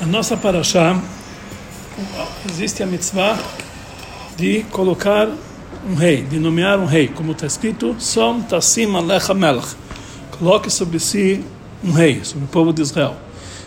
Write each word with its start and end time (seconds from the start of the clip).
Na 0.00 0.06
nossa 0.06 0.36
paraxá 0.36 1.00
existe 2.50 2.82
a 2.82 2.86
mitzvah 2.86 3.38
de 4.36 4.62
colocar 4.70 5.26
um 5.88 5.94
rei, 5.94 6.22
de 6.22 6.38
nomear 6.38 6.78
um 6.78 6.84
rei, 6.84 7.08
como 7.08 7.32
está 7.32 7.46
escrito, 7.46 7.96
Som 7.98 8.42
Tassim 8.42 8.94
Alecha 8.94 9.32
Melech. 9.32 9.68
Coloque 10.38 10.70
sobre 10.70 11.00
si 11.00 11.42
um 11.82 11.92
rei, 11.92 12.20
sobre 12.24 12.44
o 12.44 12.48
povo 12.48 12.74
de 12.74 12.82
Israel. 12.82 13.16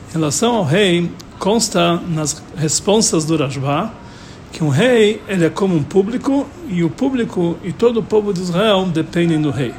Em 0.09 0.13
relação 0.13 0.57
ao 0.57 0.63
rei, 0.63 1.09
consta 1.39 1.95
nas 1.95 2.43
responsas 2.55 3.25
do 3.25 3.35
Rajvá 3.35 3.91
que 4.51 4.63
um 4.63 4.69
rei 4.69 5.21
ele 5.27 5.45
é 5.45 5.49
como 5.49 5.75
um 5.75 5.83
público 5.83 6.47
e 6.67 6.83
o 6.83 6.89
público 6.89 7.57
e 7.63 7.71
todo 7.71 8.01
o 8.01 8.03
povo 8.03 8.33
de 8.33 8.41
Israel 8.41 8.85
dependem 8.85 9.41
do 9.41 9.49
rei. 9.49 9.73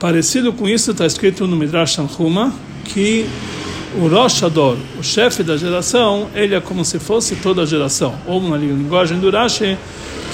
Parecido 0.00 0.52
com 0.52 0.68
isso 0.68 0.90
está 0.90 1.06
escrito 1.06 1.46
no 1.46 1.56
Midrash 1.56 1.96
Tanhuma 1.96 2.52
que 2.84 3.28
o 3.96 4.06
Rosh 4.06 4.42
Ador, 4.44 4.76
o 4.98 5.02
chefe 5.02 5.42
da 5.42 5.56
geração, 5.56 6.28
ele 6.34 6.54
é 6.54 6.60
como 6.60 6.84
se 6.84 6.98
fosse 6.98 7.36
toda 7.36 7.62
a 7.62 7.66
geração. 7.66 8.14
Ou 8.26 8.40
na 8.40 8.56
linguagem 8.56 9.18
do 9.18 9.30
Rashi, 9.30 9.76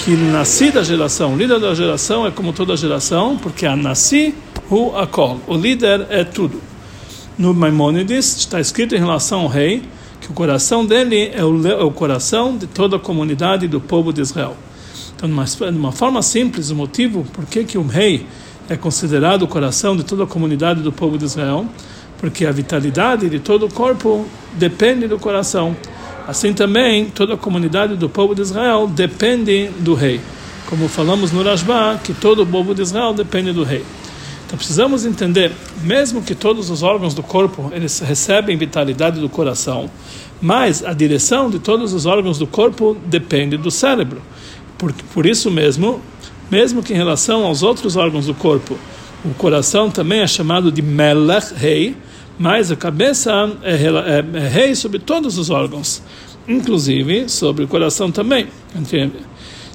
que 0.03 0.11
nasci 0.11 0.69
da 0.69 0.83
geração, 0.83 1.33
o 1.33 1.37
líder 1.37 1.59
da 1.59 1.73
geração 1.73 2.27
é 2.27 2.31
como 2.31 2.53
toda 2.53 2.73
a 2.73 2.75
geração, 2.75 3.37
porque 3.37 3.65
a 3.65 3.75
nasci 3.75 4.35
hu 4.69 4.95
akol, 4.95 5.39
o 5.47 5.55
líder 5.55 6.05
é 6.09 6.23
tudo. 6.23 6.61
No 7.37 7.53
Maimonides 7.53 8.37
está 8.37 8.59
escrito 8.59 8.95
em 8.95 8.99
relação 8.99 9.41
ao 9.41 9.47
rei 9.47 9.83
que 10.21 10.29
o 10.29 10.33
coração 10.33 10.85
dele 10.85 11.31
é 11.33 11.43
o, 11.43 11.67
é 11.67 11.83
o 11.83 11.91
coração 11.91 12.57
de 12.57 12.67
toda 12.67 12.97
a 12.97 12.99
comunidade 12.99 13.67
do 13.67 13.79
povo 13.79 14.13
de 14.13 14.21
Israel. 14.21 14.55
Então, 15.15 15.27
de 15.29 15.77
uma 15.77 15.91
forma 15.91 16.21
simples, 16.21 16.69
o 16.69 16.75
motivo 16.75 17.25
por 17.33 17.45
que, 17.45 17.63
que 17.63 17.77
o 17.77 17.85
rei 17.85 18.25
é 18.69 18.75
considerado 18.75 19.43
o 19.43 19.47
coração 19.47 19.95
de 19.95 20.03
toda 20.03 20.25
a 20.25 20.27
comunidade 20.27 20.81
do 20.81 20.91
povo 20.91 21.17
de 21.17 21.25
Israel 21.25 21.65
porque 22.17 22.45
a 22.45 22.51
vitalidade 22.51 23.29
de 23.29 23.39
todo 23.39 23.65
o 23.65 23.73
corpo 23.73 24.25
depende 24.53 25.07
do 25.07 25.19
coração. 25.19 25.75
Assim 26.27 26.53
também, 26.53 27.05
toda 27.05 27.35
a 27.35 27.37
comunidade 27.37 27.95
do 27.95 28.09
povo 28.09 28.35
de 28.35 28.41
Israel 28.41 28.87
depende 28.87 29.69
do 29.79 29.93
rei. 29.93 30.19
Como 30.65 30.89
falamos 30.89 31.31
no 31.31 31.41
Rashba, 31.41 31.99
que 32.03 32.13
todo 32.13 32.43
o 32.43 32.45
povo 32.45 32.75
de 32.75 32.81
Israel 32.81 33.13
depende 33.13 33.53
do 33.53 33.63
rei. 33.63 33.85
Então 34.45 34.57
precisamos 34.57 35.05
entender, 35.05 35.51
mesmo 35.83 36.21
que 36.21 36.33
todos 36.33 36.69
os 36.69 36.81
órgãos 36.81 37.13
do 37.13 37.21
corpo 37.21 37.69
eles 37.73 37.99
recebem 37.99 38.57
vitalidade 38.57 39.19
do 39.19 39.27
coração, 39.27 39.89
mas 40.41 40.85
a 40.85 40.93
direção 40.93 41.49
de 41.49 41.59
todos 41.59 41.93
os 41.93 42.05
órgãos 42.05 42.37
do 42.37 42.47
corpo 42.47 42.95
depende 43.05 43.57
do 43.57 43.69
cérebro. 43.69 44.21
Por, 44.77 44.93
por 45.13 45.25
isso 45.25 45.51
mesmo, 45.51 46.01
mesmo 46.49 46.81
que 46.81 46.93
em 46.93 46.95
relação 46.95 47.45
aos 47.45 47.61
outros 47.61 47.97
órgãos 47.97 48.25
do 48.25 48.33
corpo, 48.33 48.77
o 49.25 49.33
coração 49.33 49.89
também 49.89 50.21
é 50.21 50.27
chamado 50.27 50.71
de 50.71 50.81
melech, 50.81 51.53
rei, 51.55 51.95
mas 52.37 52.71
a 52.71 52.75
cabeça 52.75 53.31
é, 53.63 53.73
é, 53.73 54.45
é, 54.45 54.47
rei 54.47 54.75
sobre 54.75 54.99
todos 54.99 55.37
os 55.37 55.49
órgãos, 55.49 56.03
inclusive 56.47 57.27
sobre 57.27 57.63
o 57.63 57.67
coração 57.67 58.11
também. 58.11 58.47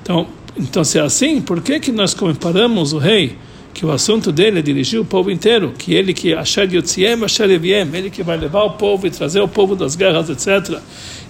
Então, 0.01 0.27
então 0.57 0.85
se 0.85 0.99
é 0.99 1.03
assim, 1.03 1.41
por 1.41 1.61
que 1.61 1.81
que 1.81 1.91
nós 1.91 2.15
comparamos 2.15 2.93
o 2.93 2.99
rei, 2.99 3.37
que 3.75 3.87
o 3.87 3.91
assunto 3.91 4.31
dele 4.31 4.59
é 4.59 4.63
dirigir 4.63 5.01
o 5.01 5.05
povo 5.05 5.31
inteiro, 5.31 5.73
que 5.77 5.95
ele 5.95 6.13
que 6.13 6.35
Asher 6.35 6.73
Yotziem, 6.73 7.25
Asher 7.25 7.51
Eviem, 7.51 7.89
ele 7.95 8.11
que 8.11 8.23
vai 8.23 8.37
levar 8.37 8.65
o 8.65 8.71
povo 8.73 9.07
e 9.07 9.11
trazer 9.11 9.41
o 9.41 9.49
povo 9.49 9.75
das 9.75 9.97
guerras, 9.97 10.29
etc. 10.29 10.79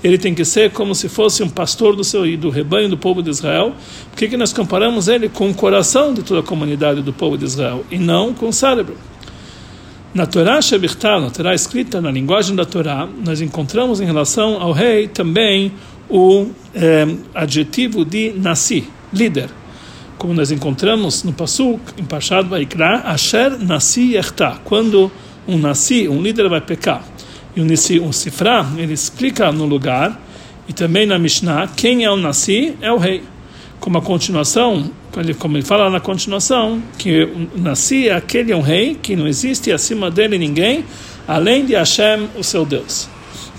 Ele 0.02 0.18
tem 0.18 0.34
que 0.34 0.44
ser 0.44 0.72
como 0.72 0.94
se 0.94 1.08
fosse 1.08 1.42
um 1.42 1.48
pastor 1.48 1.94
do 1.94 2.02
seu 2.02 2.36
do 2.36 2.50
rebanho 2.50 2.88
do 2.88 2.98
povo 2.98 3.22
de 3.22 3.30
Israel. 3.30 3.72
Por 4.10 4.16
que 4.16 4.36
nós 4.36 4.52
comparamos 4.52 5.06
ele 5.06 5.28
com 5.28 5.48
o 5.48 5.54
coração 5.54 6.12
de 6.12 6.22
toda 6.22 6.40
a 6.40 6.42
comunidade 6.42 7.02
do 7.02 7.12
povo 7.12 7.38
de 7.38 7.44
Israel 7.44 7.84
e 7.90 7.98
não 7.98 8.34
com 8.34 8.48
o 8.48 8.52
cérebro? 8.52 8.96
Na 10.12 10.26
Torá 10.26 10.60
Shebichtal, 10.60 11.22
na 11.22 11.30
Torá 11.30 11.54
escrita 11.54 12.00
na 12.00 12.10
linguagem 12.10 12.54
da 12.54 12.66
Torá, 12.66 13.08
nós 13.24 13.40
encontramos 13.40 13.98
em 13.98 14.04
relação 14.04 14.60
ao 14.60 14.70
rei 14.70 15.08
também 15.08 15.72
o 16.10 16.48
eh, 16.74 17.06
adjetivo 17.34 18.04
de 18.04 18.32
nasi, 18.36 18.86
líder. 19.10 19.48
Como 20.18 20.34
nós 20.34 20.50
encontramos 20.50 21.24
no 21.24 21.32
Pasuk, 21.32 21.80
em 21.96 22.04
Pashad 22.04 22.46
Vaikra, 22.46 22.98
Asher 23.06 23.58
nasi 23.58 24.12
yerta, 24.12 24.60
quando 24.64 25.10
um 25.48 25.56
nasi, 25.56 26.06
um 26.08 26.20
líder 26.20 26.48
vai 26.48 26.60
pecar. 26.60 27.02
E 27.54 27.60
o 27.60 27.64
nasi, 27.64 28.00
um 28.00 28.12
sifra, 28.12 28.66
ele 28.76 28.92
explica 28.92 29.52
no 29.52 29.64
lugar, 29.64 30.20
e 30.68 30.72
também 30.72 31.06
na 31.06 31.18
Mishnah, 31.18 31.68
quem 31.76 32.04
é 32.04 32.10
o 32.10 32.16
nasi 32.16 32.76
é 32.80 32.90
o 32.90 32.96
rei. 32.96 33.22
Como 33.80 33.98
a 33.98 34.02
continuação, 34.02 34.90
como 35.38 35.56
ele 35.56 35.64
fala 35.64 35.90
na 35.90 36.00
continuação, 36.00 36.82
que 36.96 37.28
nasci 37.56 38.08
aquele 38.08 38.52
é 38.52 38.56
um 38.56 38.60
rei 38.60 38.94
que 38.94 39.14
não 39.14 39.26
existe 39.26 39.70
acima 39.70 40.10
dele 40.10 40.38
ninguém, 40.38 40.84
além 41.28 41.66
de 41.66 41.74
Hashem, 41.74 42.28
o 42.36 42.42
seu 42.42 42.64
Deus. 42.64 43.08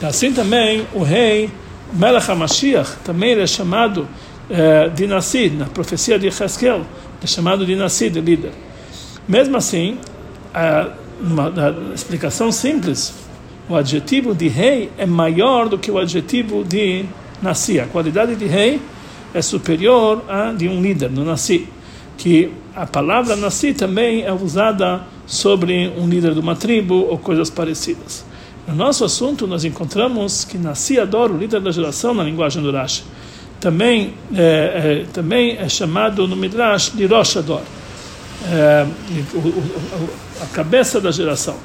Assim 0.01 0.33
também 0.33 0.85
o 0.93 1.03
rei 1.03 1.49
Melech 1.93 2.29
HaMashiach, 2.29 2.97
também 3.03 3.31
ele 3.31 3.41
é 3.41 3.47
chamado 3.47 4.07
eh, 4.49 4.89
de 4.89 5.05
Nassi, 5.05 5.49
na 5.49 5.65
profecia 5.65 6.17
de 6.17 6.27
Ezequiel, 6.27 6.85
é 7.21 7.27
chamado 7.27 7.65
de 7.65 7.75
Nassi, 7.75 8.09
de 8.09 8.19
líder. 8.19 8.51
Mesmo 9.27 9.55
assim, 9.55 9.97
uma, 11.21 11.49
uma 11.49 11.93
explicação 11.93 12.51
simples, 12.51 13.13
o 13.69 13.75
adjetivo 13.75 14.35
de 14.35 14.47
rei 14.47 14.89
é 14.97 15.05
maior 15.05 15.69
do 15.69 15.77
que 15.77 15.89
o 15.89 15.97
adjetivo 15.97 16.63
de 16.63 17.05
Nassi. 17.41 17.79
A 17.79 17.85
qualidade 17.85 18.35
de 18.35 18.45
rei 18.45 18.81
é 19.33 19.41
superior 19.41 20.23
a 20.27 20.51
de 20.51 20.67
um 20.67 20.81
líder, 20.81 21.09
no 21.09 21.23
Nassi. 21.23 21.67
Que 22.17 22.51
a 22.75 22.85
palavra 22.85 23.35
Nassi 23.35 23.73
também 23.73 24.23
é 24.23 24.33
usada 24.33 25.03
sobre 25.25 25.91
um 25.97 26.07
líder 26.07 26.33
de 26.33 26.39
uma 26.39 26.55
tribo 26.55 27.07
ou 27.09 27.17
coisas 27.17 27.49
parecidas. 27.49 28.25
No 28.67 28.75
nosso 28.75 29.03
assunto, 29.03 29.47
nós 29.47 29.65
encontramos 29.65 30.45
que 30.45 30.57
Nassi 30.57 30.99
adora 30.99 31.33
o 31.33 31.37
líder 31.37 31.61
da 31.61 31.71
geração 31.71 32.13
na 32.13 32.23
linguagem 32.23 32.61
do 32.61 32.71
Rashi. 32.71 33.03
Também 33.59 34.13
é, 34.35 34.41
é, 34.41 35.05
também 35.13 35.57
é 35.57 35.69
chamado 35.69 36.27
no 36.27 36.35
Midrash 36.35 36.91
de 36.93 37.05
Rosh 37.05 37.37
Ador, 37.37 37.61
é, 38.51 38.85
a 40.41 40.45
cabeça 40.47 40.99
da 40.99 41.11
geração. 41.11 41.55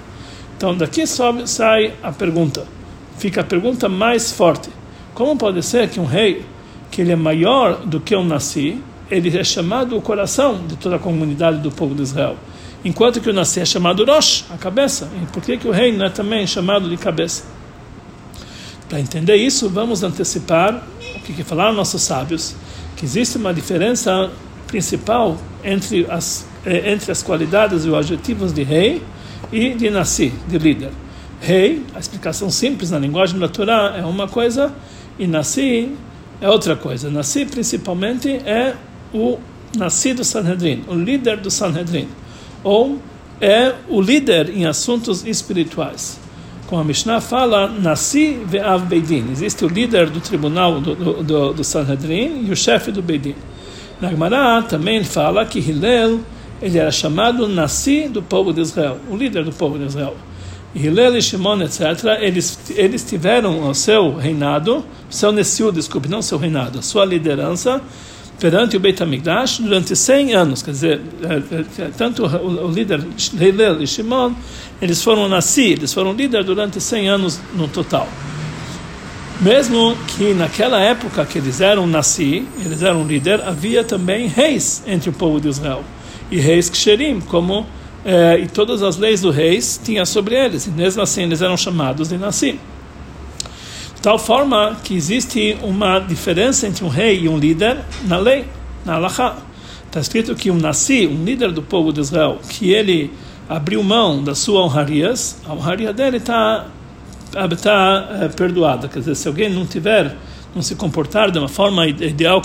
Então, 0.59 0.77
daqui 0.77 1.07
sobe, 1.07 1.49
sai 1.49 1.95
a 2.03 2.11
pergunta. 2.11 2.67
Fica 3.17 3.43
a 3.43 3.45
pergunta 3.45 3.89
mais 3.89 4.33
forte. 4.33 4.69
Como 5.15 5.37
pode 5.37 5.63
ser 5.63 5.89
que 5.89 6.01
um 6.01 6.05
rei 6.05 6.45
que 6.91 7.01
ele 7.01 7.13
é 7.13 7.17
maior 7.17 7.87
do 7.87 8.01
que 8.01 8.13
o 8.17 8.25
Nasci, 8.25 8.83
ele 9.09 9.39
é 9.39 9.45
chamado 9.45 9.97
o 9.97 10.03
coração 10.03 10.61
de 10.67 10.75
toda 10.75 10.97
a 10.97 10.99
comunidade 10.99 11.59
do 11.59 11.71
povo 11.71 11.95
de 11.95 12.03
Israel. 12.03 12.37
Enquanto 12.85 13.21
que 13.21 13.31
o 13.31 13.33
Nasci 13.33 13.61
é 13.61 13.65
chamado 13.65 14.05
Rosh, 14.05 14.47
a 14.51 14.59
cabeça. 14.59 15.09
E 15.23 15.27
por 15.27 15.45
que, 15.45 15.59
que 15.59 15.69
o 15.69 15.71
rei 15.71 15.97
não 15.97 16.07
é 16.07 16.11
também 16.11 16.45
chamado 16.45 16.91
de 16.91 16.97
cabeça? 16.97 17.45
Para 18.89 18.99
entender 18.99 19.37
isso, 19.37 19.69
vamos 19.69 20.03
antecipar 20.03 20.83
o 21.15 21.21
que, 21.21 21.35
que 21.35 21.45
falaram 21.45 21.73
nossos 21.73 22.03
sábios, 22.03 22.57
que 22.97 23.05
existe 23.05 23.39
uma 23.39 23.55
diferença 23.55 24.29
principal 24.67 25.39
entre 25.63 26.05
as, 26.11 26.49
eh, 26.67 26.91
entre 26.91 27.13
as 27.13 27.23
qualidades 27.23 27.85
e 27.85 27.89
os 27.89 27.95
adjetivos 27.95 28.53
de 28.53 28.65
rei 28.65 29.01
e 29.53 29.75
de 29.75 29.91
Nasci, 29.91 30.33
de 30.49 30.59
líder. 30.59 30.91
Rei, 31.41 31.85
a 31.95 31.99
explicação 31.99 32.51
simples 32.51 32.91
na 32.91 32.99
linguagem 32.99 33.39
da 33.39 33.49
Torá 33.49 33.95
é 33.97 34.05
uma 34.05 34.27
coisa, 34.27 34.73
e 35.19 35.27
Nasci 35.27 35.93
é 36.41 36.49
outra 36.49 36.77
coisa. 36.77 37.11
Nasci 37.11 37.45
principalmente 37.45 38.29
é 38.29 38.75
o 39.13 39.39
nascido 39.77 40.25
Sanhedrin, 40.25 40.85
o 40.89 40.95
líder 40.95 41.39
do 41.39 41.51
Sanhedrin, 41.51 42.09
ou 42.65 42.99
é 43.41 43.75
o 43.89 44.01
líder 44.01 44.51
em 44.51 44.67
assuntos 44.67 45.25
espirituais. 45.25 46.19
Como 46.67 46.83
a 46.83 46.85
Mishnah 46.85 47.21
fala, 47.21 47.69
Nasci 47.69 48.39
ve'av 48.45 48.87
Beidin. 48.87 49.31
Existe 49.31 49.65
o 49.65 49.69
líder 49.69 50.11
do 50.11 50.21
tribunal 50.21 50.81
do, 50.81 51.23
do, 51.23 51.53
do 51.55 51.65
Sanhedrin 51.65 52.45
e 52.47 52.51
o 52.51 52.57
chefe 52.57 52.91
do 52.91 53.01
Beidin. 53.01 53.35
Na 54.01 54.11
Gemara 54.11 54.63
também 54.63 55.03
fala 55.03 55.45
que 55.47 55.59
Hillel 55.59 56.21
ele 56.61 56.79
era 56.79 56.91
chamado 56.91 57.47
Nasci 57.49 58.09
do 58.09 58.23
povo 58.23 58.53
de 58.53 58.61
Israel, 58.61 58.99
o 59.11 59.17
líder 59.17 59.45
do 59.45 59.53
povo 59.53 59.79
de 59.79 59.85
Israel. 59.85 60.17
Hillel 60.75 61.17
e 61.17 61.23
Shimon, 61.23 61.63
etc., 61.63 62.19
eles, 62.21 62.59
eles 62.77 63.03
tiveram 63.03 63.69
o 63.69 63.75
seu 63.75 64.15
reinado, 64.15 64.85
seu 65.09 65.33
Nessiu, 65.33 65.73
desculpe, 65.73 66.09
não 66.09 66.21
seu 66.21 66.39
reinado, 66.39 66.79
a 66.79 66.83
sua 66.83 67.05
liderança 67.05 67.81
perante 68.39 68.77
o 68.77 68.81
Beit 68.81 69.03
HaMikdash 69.03 69.59
durante 69.59 69.97
100 69.97 70.35
anos. 70.35 70.63
Quer 70.63 70.71
dizer, 70.71 71.01
é, 71.23 71.83
é, 71.83 71.91
tanto 71.97 72.25
o, 72.25 72.71
líder 72.71 73.05
Hillel 73.33 73.83
e 73.83 73.87
Shimon, 73.87 74.33
eles 74.81 75.03
foram 75.03 75.29
Nassi, 75.29 75.73
eles 75.73 75.93
foram 75.93 76.13
líder 76.13 76.45
durante 76.45 76.81
100 76.81 77.09
anos 77.09 77.41
no 77.55 77.67
total. 77.69 78.09
Mesmo 79.41 79.97
que 80.09 80.35
naquela 80.35 80.81
época 80.81 81.25
que 81.25 81.39
eles 81.39 81.61
eram 81.61 81.87
Nassi, 81.87 82.47
eles 82.65 82.83
eram 82.83 83.05
líder, 83.05 83.41
havia 83.43 83.85
também 83.85 84.27
reis 84.27 84.83
entre 84.87 85.11
o 85.11 85.13
povo 85.13 85.41
de 85.41 85.49
Israel. 85.49 85.83
E 86.31 86.39
reis 86.39 86.69
Ksherim, 86.69 87.21
como 87.21 87.67
é, 88.05 88.39
e 88.39 88.47
todas 88.47 88.83
as 88.83 88.97
leis 88.97 89.21
do 89.21 89.31
reis 89.31 89.81
tinha 89.83 90.07
sobre 90.07 90.35
eles, 90.35 90.67
e 90.67 90.71
mesmo 90.71 91.03
assim 91.03 91.23
eles 91.23 91.43
eram 91.43 91.57
chamados 91.57 92.09
de 92.09 92.17
Nassim. 92.17 92.59
De 93.95 94.03
tal 94.03 94.19
forma 94.19 94.77
que 94.85 94.95
existe 94.95 95.59
uma 95.63 95.99
diferença 95.99 96.67
entre 96.67 96.85
um 96.85 96.89
rei 96.89 97.21
e 97.21 97.29
um 97.29 97.37
líder 97.37 97.79
na 98.07 98.17
lei, 98.17 98.45
na 98.85 98.95
Alaha. 98.95 99.37
Está 99.87 100.01
escrito 100.01 100.35
que 100.35 100.51
um 100.51 100.57
Nassi, 100.57 101.07
um 101.07 101.25
líder 101.25 101.51
do 101.51 101.63
povo 101.63 101.93
de 101.93 102.01
Israel, 102.01 102.39
que 102.49 102.71
ele 102.71 103.11
abriu 103.49 103.83
mão 103.83 104.23
das 104.23 104.39
suas 104.39 104.65
honrarias, 104.65 105.41
a 105.47 105.53
honraria 105.53 105.93
dele 105.93 106.19
está 106.19 106.67
está 107.51 108.09
é, 108.23 108.29
perdoada. 108.29 108.89
Quer 108.89 109.01
dizer, 109.01 109.15
se 109.17 109.29
alguém 109.29 109.51
não 109.51 109.67
tiver, 109.67 110.17
não 110.55 110.63
se 110.63 110.75
comportar 110.75 111.31
de 111.31 111.39
uma 111.39 111.49
forma 111.49 111.87
ideal 111.87 112.41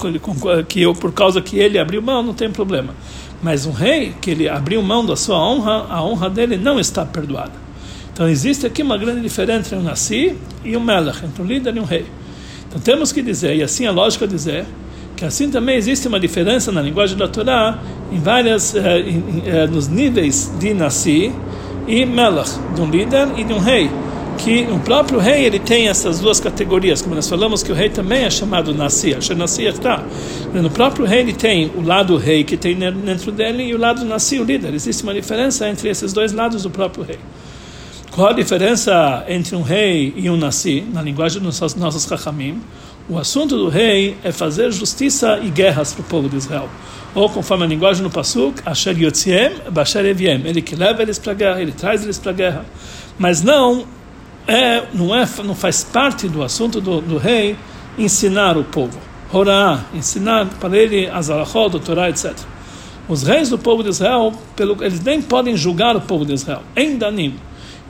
que 0.67 0.81
eu, 0.81 0.93
por 0.93 1.13
causa 1.13 1.41
que 1.41 1.57
ele 1.57 1.79
abriu 1.79 2.01
mão, 2.01 2.21
não 2.21 2.33
tem 2.33 2.49
problema. 2.51 2.93
Mas 3.43 3.65
um 3.65 3.71
rei 3.71 4.15
que 4.21 4.31
ele 4.31 4.47
abriu 4.47 4.81
mão 4.81 5.05
da 5.05 5.17
sua 5.17 5.37
honra, 5.37 5.85
a 5.89 6.01
honra 6.01 6.29
dele 6.29 6.55
não 6.55 6.79
está 6.79 7.05
perdoada. 7.05 7.51
Então 8.13 8.29
existe 8.29 8.65
aqui 8.65 8.81
uma 8.81 8.97
grande 8.97 9.21
diferença 9.21 9.59
entre 9.59 9.75
um 9.75 9.83
nasi 9.83 10.37
e 10.63 10.77
um 10.77 10.79
melech, 10.79 11.25
entre 11.25 11.41
um 11.41 11.45
líder 11.45 11.75
e 11.75 11.79
um 11.79 11.83
rei. 11.83 12.05
Então 12.69 12.79
temos 12.79 13.11
que 13.11 13.21
dizer, 13.21 13.55
e 13.55 13.61
assim 13.61 13.85
a 13.85 13.91
lógica 13.91 14.25
dizer, 14.25 14.65
que 15.17 15.25
assim 15.25 15.51
também 15.51 15.75
existe 15.75 16.07
uma 16.07 16.19
diferença 16.19 16.71
na 16.71 16.81
linguagem 16.81 17.17
da 17.17 17.27
Torá 17.27 17.79
em 18.11 18.19
várias, 18.19 18.75
eh, 18.75 19.03
eh, 19.45 19.67
nos 19.67 19.87
níveis 19.87 20.51
de 20.59 20.73
nasi 20.73 21.33
e 21.85 22.05
melech, 22.05 22.51
de 22.73 22.81
um 22.81 22.89
líder 22.89 23.27
e 23.37 23.43
de 23.43 23.51
um 23.51 23.59
rei 23.59 23.89
que 24.33 24.67
o 24.71 24.79
próprio 24.79 25.19
rei 25.19 25.45
ele 25.45 25.59
tem 25.59 25.87
essas 25.87 26.19
duas 26.19 26.39
categorias, 26.39 27.01
como 27.01 27.15
nós 27.15 27.27
falamos 27.27 27.63
que 27.63 27.71
o 27.71 27.75
rei 27.75 27.89
também 27.89 28.23
é 28.23 28.29
chamado 28.29 28.73
Nassi, 28.73 29.15
Nassi 29.35 29.63
está. 29.63 30.03
No 30.53 30.69
próprio 30.69 31.05
rei 31.05 31.19
ele 31.19 31.33
tem 31.33 31.71
o 31.75 31.81
lado 31.81 32.17
rei 32.17 32.43
que 32.43 32.57
tem 32.57 32.75
dentro 32.75 33.31
dele 33.31 33.63
e 33.63 33.73
o 33.73 33.77
lado 33.77 34.03
Nassi, 34.05 34.39
o 34.39 34.43
líder. 34.43 34.73
Existe 34.73 35.03
uma 35.03 35.13
diferença 35.13 35.67
entre 35.69 35.89
esses 35.89 36.13
dois 36.13 36.31
lados 36.31 36.63
do 36.63 36.69
próprio 36.69 37.03
rei. 37.03 37.19
Qual 38.11 38.27
a 38.27 38.33
diferença 38.33 39.25
entre 39.27 39.55
um 39.55 39.63
rei 39.63 40.13
e 40.15 40.29
um 40.29 40.37
Nassi, 40.37 40.83
na 40.93 41.01
linguagem 41.01 41.41
dos 41.41 41.75
nossos 41.75 42.03
Chachamim? 42.03 42.61
O 43.09 43.17
assunto 43.17 43.57
do 43.57 43.67
rei 43.67 44.15
é 44.23 44.31
fazer 44.31 44.71
justiça 44.71 45.39
e 45.43 45.49
guerras 45.49 45.93
para 45.93 46.01
o 46.01 46.05
povo 46.05 46.29
de 46.29 46.37
Israel. 46.37 46.69
Ou, 47.13 47.29
conforme 47.29 47.65
a 47.65 47.67
linguagem 47.67 48.01
no 48.01 48.09
Pasuk, 48.09 48.61
Asher 48.65 48.97
Yotziem, 48.97 49.51
Basher 49.71 50.05
Eviem. 50.05 50.41
Ele 50.45 50.61
que 50.61 50.75
leva 50.75 51.01
eles 51.01 51.19
para 51.19 51.33
a 51.33 51.35
guerra, 51.35 51.61
ele 51.61 51.71
traz 51.71 52.03
eles 52.03 52.17
para 52.17 52.31
a 52.31 52.33
guerra. 52.33 52.65
Mas 53.19 53.41
não 53.41 53.85
é, 54.47 54.83
não, 54.93 55.15
é, 55.15 55.27
não 55.43 55.55
faz 55.55 55.83
parte 55.83 56.27
do 56.27 56.43
assunto 56.43 56.81
do, 56.81 57.01
do 57.01 57.17
rei 57.17 57.55
ensinar 57.97 58.57
o 58.57 58.63
povo. 58.63 58.97
Horá, 59.31 59.85
ensinar 59.93 60.47
para 60.59 60.77
ele 60.77 61.07
as 61.07 61.29
alahot, 61.29 61.71
do 61.71 61.79
Torá, 61.79 62.09
etc. 62.09 62.33
Os 63.07 63.23
reis 63.23 63.49
do 63.49 63.57
povo 63.57 63.83
de 63.83 63.89
Israel, 63.89 64.33
pelo, 64.55 64.81
eles 64.83 65.01
nem 65.01 65.21
podem 65.21 65.57
julgar 65.57 65.95
o 65.95 66.01
povo 66.01 66.25
de 66.25 66.33
Israel. 66.33 66.61
Em 66.75 66.97
Danim. 66.97 67.35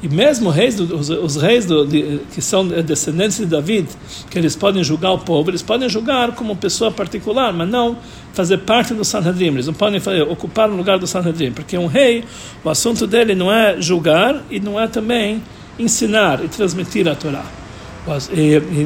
E 0.01 0.09
mesmo 0.09 0.49
reis 0.49 0.75
do, 0.75 0.95
os, 0.97 1.09
os, 1.09 1.37
reis 1.37 1.65
do, 1.65 1.85
de, 1.85 2.19
que 2.33 2.41
são 2.41 2.67
descendentes 2.67 3.37
de 3.37 3.45
David, 3.45 3.87
que 4.29 4.37
eles 4.37 4.53
podem 4.53 4.83
julgar 4.83 5.13
o 5.13 5.19
povo, 5.19 5.49
eles 5.49 5.61
podem 5.61 5.87
julgar 5.87 6.33
como 6.33 6.55
pessoa 6.57 6.91
particular, 6.91 7.53
mas 7.53 7.69
não 7.69 7.97
fazer 8.33 8.57
parte 8.59 8.93
do 8.93 9.05
Sanhedrin. 9.05 9.47
Eles 9.47 9.67
não 9.67 9.73
podem 9.73 10.01
fazer, 10.01 10.23
ocupar 10.23 10.69
o 10.69 10.75
lugar 10.75 10.99
do 10.99 11.07
Sanhedrin, 11.07 11.53
porque 11.53 11.77
um 11.77 11.87
rei, 11.87 12.25
o 12.63 12.69
assunto 12.69 13.07
dele 13.07 13.33
não 13.33 13.51
é 13.51 13.81
julgar 13.81 14.43
e 14.51 14.59
não 14.59 14.77
é 14.77 14.87
também 14.87 15.41
ensinar 15.77 16.43
e 16.43 16.47
transmitir 16.47 17.07
a 17.07 17.15
Torá. 17.15 17.45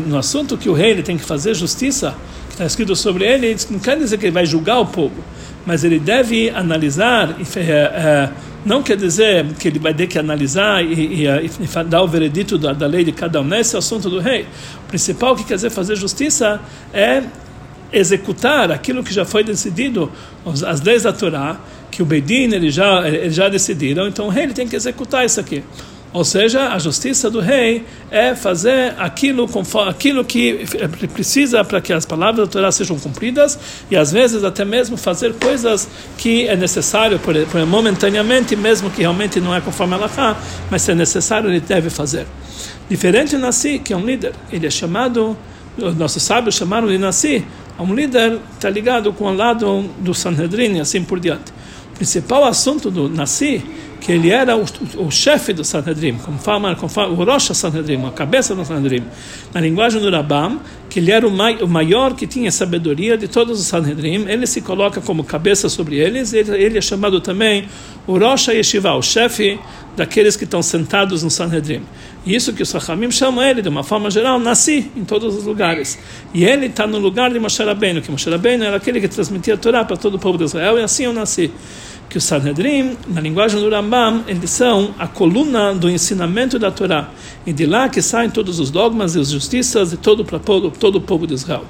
No 0.06 0.18
assunto 0.18 0.58
que 0.58 0.70
o 0.70 0.74
rei 0.74 0.92
ele 0.92 1.04
tem 1.04 1.18
que 1.18 1.26
fazer 1.26 1.56
justiça, 1.56 2.16
que 2.48 2.54
está 2.54 2.66
escrito 2.66 2.96
sobre 2.96 3.26
ele, 3.26 3.56
não 3.70 3.80
quer 3.80 3.98
dizer 3.98 4.18
que 4.18 4.26
ele 4.26 4.32
vai 4.32 4.46
julgar 4.46 4.80
o 4.80 4.86
povo, 4.86 5.24
mas 5.66 5.84
ele 5.84 6.00
deve 6.00 6.50
analisar, 6.52 7.36
é, 7.56 7.60
é, 7.60 8.30
não 8.66 8.84
quer 8.84 8.96
dizer 8.96 9.46
que 9.60 9.68
ele 9.68 9.80
vai 9.80 9.94
ter 9.94 10.08
que 10.08 10.18
analisar 10.20 10.84
e, 10.84 11.24
e, 11.24 11.26
e 11.26 11.84
dar 11.86 12.04
o 12.04 12.08
veredito 12.08 12.58
da, 12.58 12.74
da, 12.74 12.86
lei 12.88 13.04
de 13.04 13.12
cada 13.12 13.42
um. 13.42 13.54
Esse 13.54 13.76
é 13.76 13.78
o 13.78 13.80
assunto 13.80 14.10
do 14.10 14.20
rei. 14.20 14.46
O 14.86 14.88
principal 14.88 15.36
que 15.36 15.44
quer 15.44 15.56
dizer 15.56 15.72
fazer 15.72 15.96
justiça 15.96 16.62
é 16.94 17.24
executar 17.92 18.72
aquilo 18.72 19.04
que 19.04 19.14
já 19.14 19.26
foi 19.26 19.44
decidido, 19.44 20.12
as 20.46 20.82
leis 20.82 21.04
da 21.04 21.14
Torá, 21.14 21.58
que 21.90 22.02
o 22.02 22.06
Bedin 22.06 22.54
ele 22.54 22.70
já, 22.70 23.08
ele 23.08 23.30
já 23.30 23.50
decidiram, 23.50 24.08
então 24.08 24.28
o 24.28 24.30
rei 24.30 24.44
ele 24.44 24.54
tem 24.54 24.68
que 24.68 24.76
executar 24.76 25.26
isso 25.26 25.40
aqui. 25.40 25.64
Ou 26.18 26.26
seja, 26.26 26.70
a 26.70 26.80
justiça 26.80 27.30
do 27.30 27.40
rei 27.40 27.86
é 28.10 28.34
fazer 28.34 28.96
aquilo, 28.98 29.48
conforme, 29.48 29.92
aquilo 29.92 30.26
que 30.26 30.66
precisa 31.14 31.64
para 31.64 31.80
que 31.80 31.94
as 31.94 32.08
palavras 32.08 32.48
da 32.48 32.52
Torá 32.52 32.72
sejam 32.72 32.98
cumpridas 32.98 33.60
e 33.92 33.96
às 33.96 34.12
vezes 34.12 34.44
até 34.44 34.66
mesmo 34.66 34.98
fazer 34.98 35.36
coisas 35.36 35.88
que 36.18 36.48
é 36.48 36.56
necessário 36.56 37.20
por, 37.20 37.36
por 37.46 37.64
momentaneamente, 37.68 38.56
mesmo 38.56 38.90
que 38.90 39.02
realmente 39.02 39.40
não 39.40 39.54
é 39.54 39.62
conforme 39.62 39.94
a 39.94 39.98
Lachá, 39.98 40.36
mas 40.72 40.82
se 40.82 40.92
é 40.92 40.96
necessário 40.96 41.52
ele 41.52 41.60
deve 41.60 41.92
fazer. 41.92 42.26
Diferente 42.90 43.38
Nassi, 43.38 43.78
que 43.78 43.94
é 43.94 43.96
um 43.96 44.04
líder, 44.04 44.34
ele 44.52 44.66
é 44.66 44.72
chamado, 44.72 45.38
nossos 45.78 46.24
sábios 46.24 46.56
chamaram 46.56 46.88
de 46.88 46.98
Nassi, 46.98 47.46
um 47.78 47.94
líder 47.94 48.40
está 48.56 48.72
ligado 48.72 49.14
com 49.14 49.26
o 49.26 49.36
lado 49.36 49.84
do 50.00 50.16
Sanhedrin 50.16 50.78
e 50.78 50.80
assim 50.80 51.04
por 51.04 51.20
diante. 51.20 51.54
O 51.94 51.96
principal 51.98 52.44
assunto 52.44 52.90
do 52.90 53.08
Nassi 53.08 53.64
que 54.00 54.12
ele 54.12 54.30
era 54.30 54.56
o, 54.56 54.66
o 54.98 55.12
chefe 55.12 55.54
do 55.54 55.64
Sanhedrin, 55.64 56.18
como 56.18 56.38
fala 56.38 56.78
o 57.10 57.24
Rosh 57.24 57.52
Sanhedrin, 57.54 58.06
a 58.06 58.12
cabeça 58.12 58.56
do 58.56 58.64
Sanhedrin. 58.64 59.04
Na 59.54 59.60
linguagem 59.60 60.02
do 60.02 60.10
Rabam, 60.10 60.60
que 60.90 61.00
ele 61.00 61.12
era 61.12 61.28
o, 61.28 61.32
mai, 61.32 61.58
o 61.62 61.68
maior 61.68 62.16
que 62.16 62.28
tinha 62.28 62.52
sabedoria 62.52 63.18
de 63.18 63.28
todos 63.28 63.60
os 63.60 63.66
Sanhedrin, 63.66 64.26
ele 64.28 64.46
se 64.46 64.62
coloca 64.62 65.02
como 65.02 65.24
cabeça 65.24 65.68
sobre 65.68 65.98
eles, 65.98 66.34
ele, 66.34 66.52
ele 66.52 66.78
é 66.78 66.82
chamado 66.82 67.20
também 67.20 67.68
o 68.06 68.18
Rosh 68.18 68.50
Yeshiva, 68.50 68.94
o 68.94 69.02
chefe 69.02 69.60
daqueles 69.96 70.36
que 70.36 70.44
estão 70.44 70.62
sentados 70.62 71.24
no 71.24 71.32
Sanhedrin. 71.32 71.82
Isso 72.26 72.54
que 72.54 72.62
os 72.62 72.70
Sachamim 72.70 73.10
chamam 73.10 73.44
ele, 73.44 73.62
de 73.62 73.70
uma 73.70 73.84
forma 73.84 74.12
geral, 74.12 74.38
nasci 74.38 74.92
em 74.96 75.04
todos 75.04 75.36
os 75.36 75.44
lugares. 75.46 75.98
E 76.34 76.44
ele 76.44 76.68
está 76.68 76.86
no 76.86 77.00
lugar 77.00 77.32
de 77.32 77.40
Moshe 77.40 77.64
Rabbeinu, 77.64 78.02
que 78.02 78.12
Moshe 78.12 78.30
Rabbeinu 78.30 78.64
era 78.64 78.78
aquele 78.78 79.02
que 79.02 79.08
transmitia 79.08 79.56
a 79.56 79.58
Torá 79.58 79.84
para 79.84 79.98
todo 79.98 80.16
o 80.16 80.20
povo 80.20 80.38
de 80.38 80.44
Israel, 80.44 80.78
e 80.78 80.84
assim 80.84 81.06
eu 81.06 81.14
nasci 81.14 81.52
que 82.18 82.20
o 82.20 82.22
Sanhedrin, 82.22 82.98
na 83.08 83.22
linguagem 83.22 83.62
do 83.62 83.70
Rambam, 83.70 84.24
eles 84.28 84.50
são 84.50 84.96
a 84.98 85.08
coluna 85.08 85.74
do 85.74 85.88
ensinamento 85.88 86.58
da 86.58 86.72
Torá. 86.72 87.12
E 87.46 87.54
de 87.54 87.66
lá 87.68 87.88
que 87.88 88.02
saem 88.02 88.30
todos 88.30 88.60
os 88.60 88.72
dogmas 88.72 89.16
e 89.16 89.20
as 89.20 89.30
justiças 89.30 89.92
de 89.92 89.98
todo, 89.98 90.24
todo, 90.40 90.72
todo 90.72 90.96
o 90.96 91.02
povo 91.02 91.28
de 91.28 91.36
Israel. 91.36 91.64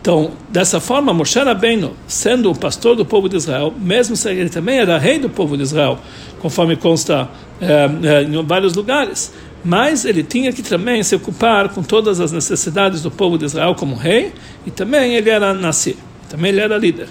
Então, 0.00 0.30
dessa 0.48 0.78
forma, 0.78 1.12
Moshe 1.12 1.40
Rabbeinu, 1.40 1.92
sendo 2.06 2.52
o 2.52 2.56
pastor 2.56 2.94
do 2.94 3.04
povo 3.04 3.28
de 3.28 3.36
Israel, 3.36 3.74
mesmo 3.76 4.14
se 4.14 4.30
ele 4.30 4.48
também 4.48 4.78
era 4.78 4.96
rei 4.96 5.18
do 5.18 5.28
povo 5.28 5.56
de 5.56 5.64
Israel, 5.64 5.98
conforme 6.40 6.76
consta 6.76 7.28
é, 7.60 7.90
é, 8.04 8.22
em 8.22 8.42
vários 8.44 8.74
lugares, 8.74 9.32
mas 9.64 10.04
ele 10.04 10.22
tinha 10.22 10.52
que 10.52 10.62
também 10.62 11.02
se 11.02 11.16
ocupar 11.16 11.70
com 11.70 11.82
todas 11.82 12.20
as 12.20 12.30
necessidades 12.30 13.02
do 13.02 13.10
povo 13.10 13.36
de 13.36 13.44
Israel 13.44 13.74
como 13.74 13.96
rei, 13.96 14.32
e 14.64 14.70
também 14.70 15.16
ele 15.16 15.28
era 15.28 15.52
nasci, 15.52 15.96
também 16.30 16.52
ele 16.52 16.60
era 16.60 16.78
líder. 16.78 17.08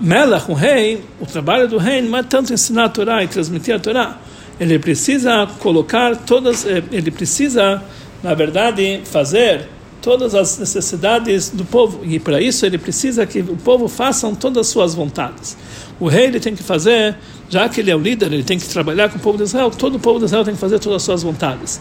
Melach, 0.00 0.50
um 0.50 0.54
rei, 0.54 1.02
o 1.20 1.26
trabalho 1.26 1.68
do 1.68 1.78
rei 1.78 2.02
não 2.02 2.18
é 2.18 2.22
tanto 2.22 2.52
ensinar 2.52 2.84
a 2.84 2.88
Torá 2.88 3.24
e 3.24 3.28
transmitir 3.28 3.74
a 3.74 3.78
Torá. 3.78 4.18
Ele 4.60 4.78
precisa 4.78 5.46
colocar 5.58 6.16
todas, 6.16 6.66
eh, 6.66 6.82
ele 6.92 7.10
precisa, 7.10 7.82
na 8.22 8.34
verdade, 8.34 9.02
fazer 9.04 9.68
todas 10.06 10.36
as 10.36 10.56
necessidades 10.56 11.50
do 11.50 11.64
povo. 11.64 12.04
E 12.04 12.20
para 12.20 12.40
isso 12.40 12.64
ele 12.64 12.78
precisa 12.78 13.26
que 13.26 13.40
o 13.40 13.56
povo 13.56 13.88
façam 13.88 14.36
todas 14.36 14.58
as 14.58 14.66
suas 14.68 14.94
vontades. 14.94 15.56
O 15.98 16.06
rei 16.06 16.26
ele 16.26 16.38
tem 16.38 16.54
que 16.54 16.62
fazer, 16.62 17.16
já 17.50 17.68
que 17.68 17.80
ele 17.80 17.90
é 17.90 17.96
o 17.96 17.98
líder, 17.98 18.32
ele 18.32 18.44
tem 18.44 18.56
que 18.56 18.68
trabalhar 18.68 19.08
com 19.08 19.18
o 19.18 19.20
povo 19.20 19.36
de 19.36 19.42
Israel, 19.42 19.68
todo 19.68 19.96
o 19.96 19.98
povo 19.98 20.20
de 20.20 20.26
Israel 20.26 20.44
tem 20.44 20.54
que 20.54 20.60
fazer 20.60 20.78
todas 20.78 20.98
as 20.98 21.02
suas 21.02 21.24
vontades. 21.24 21.80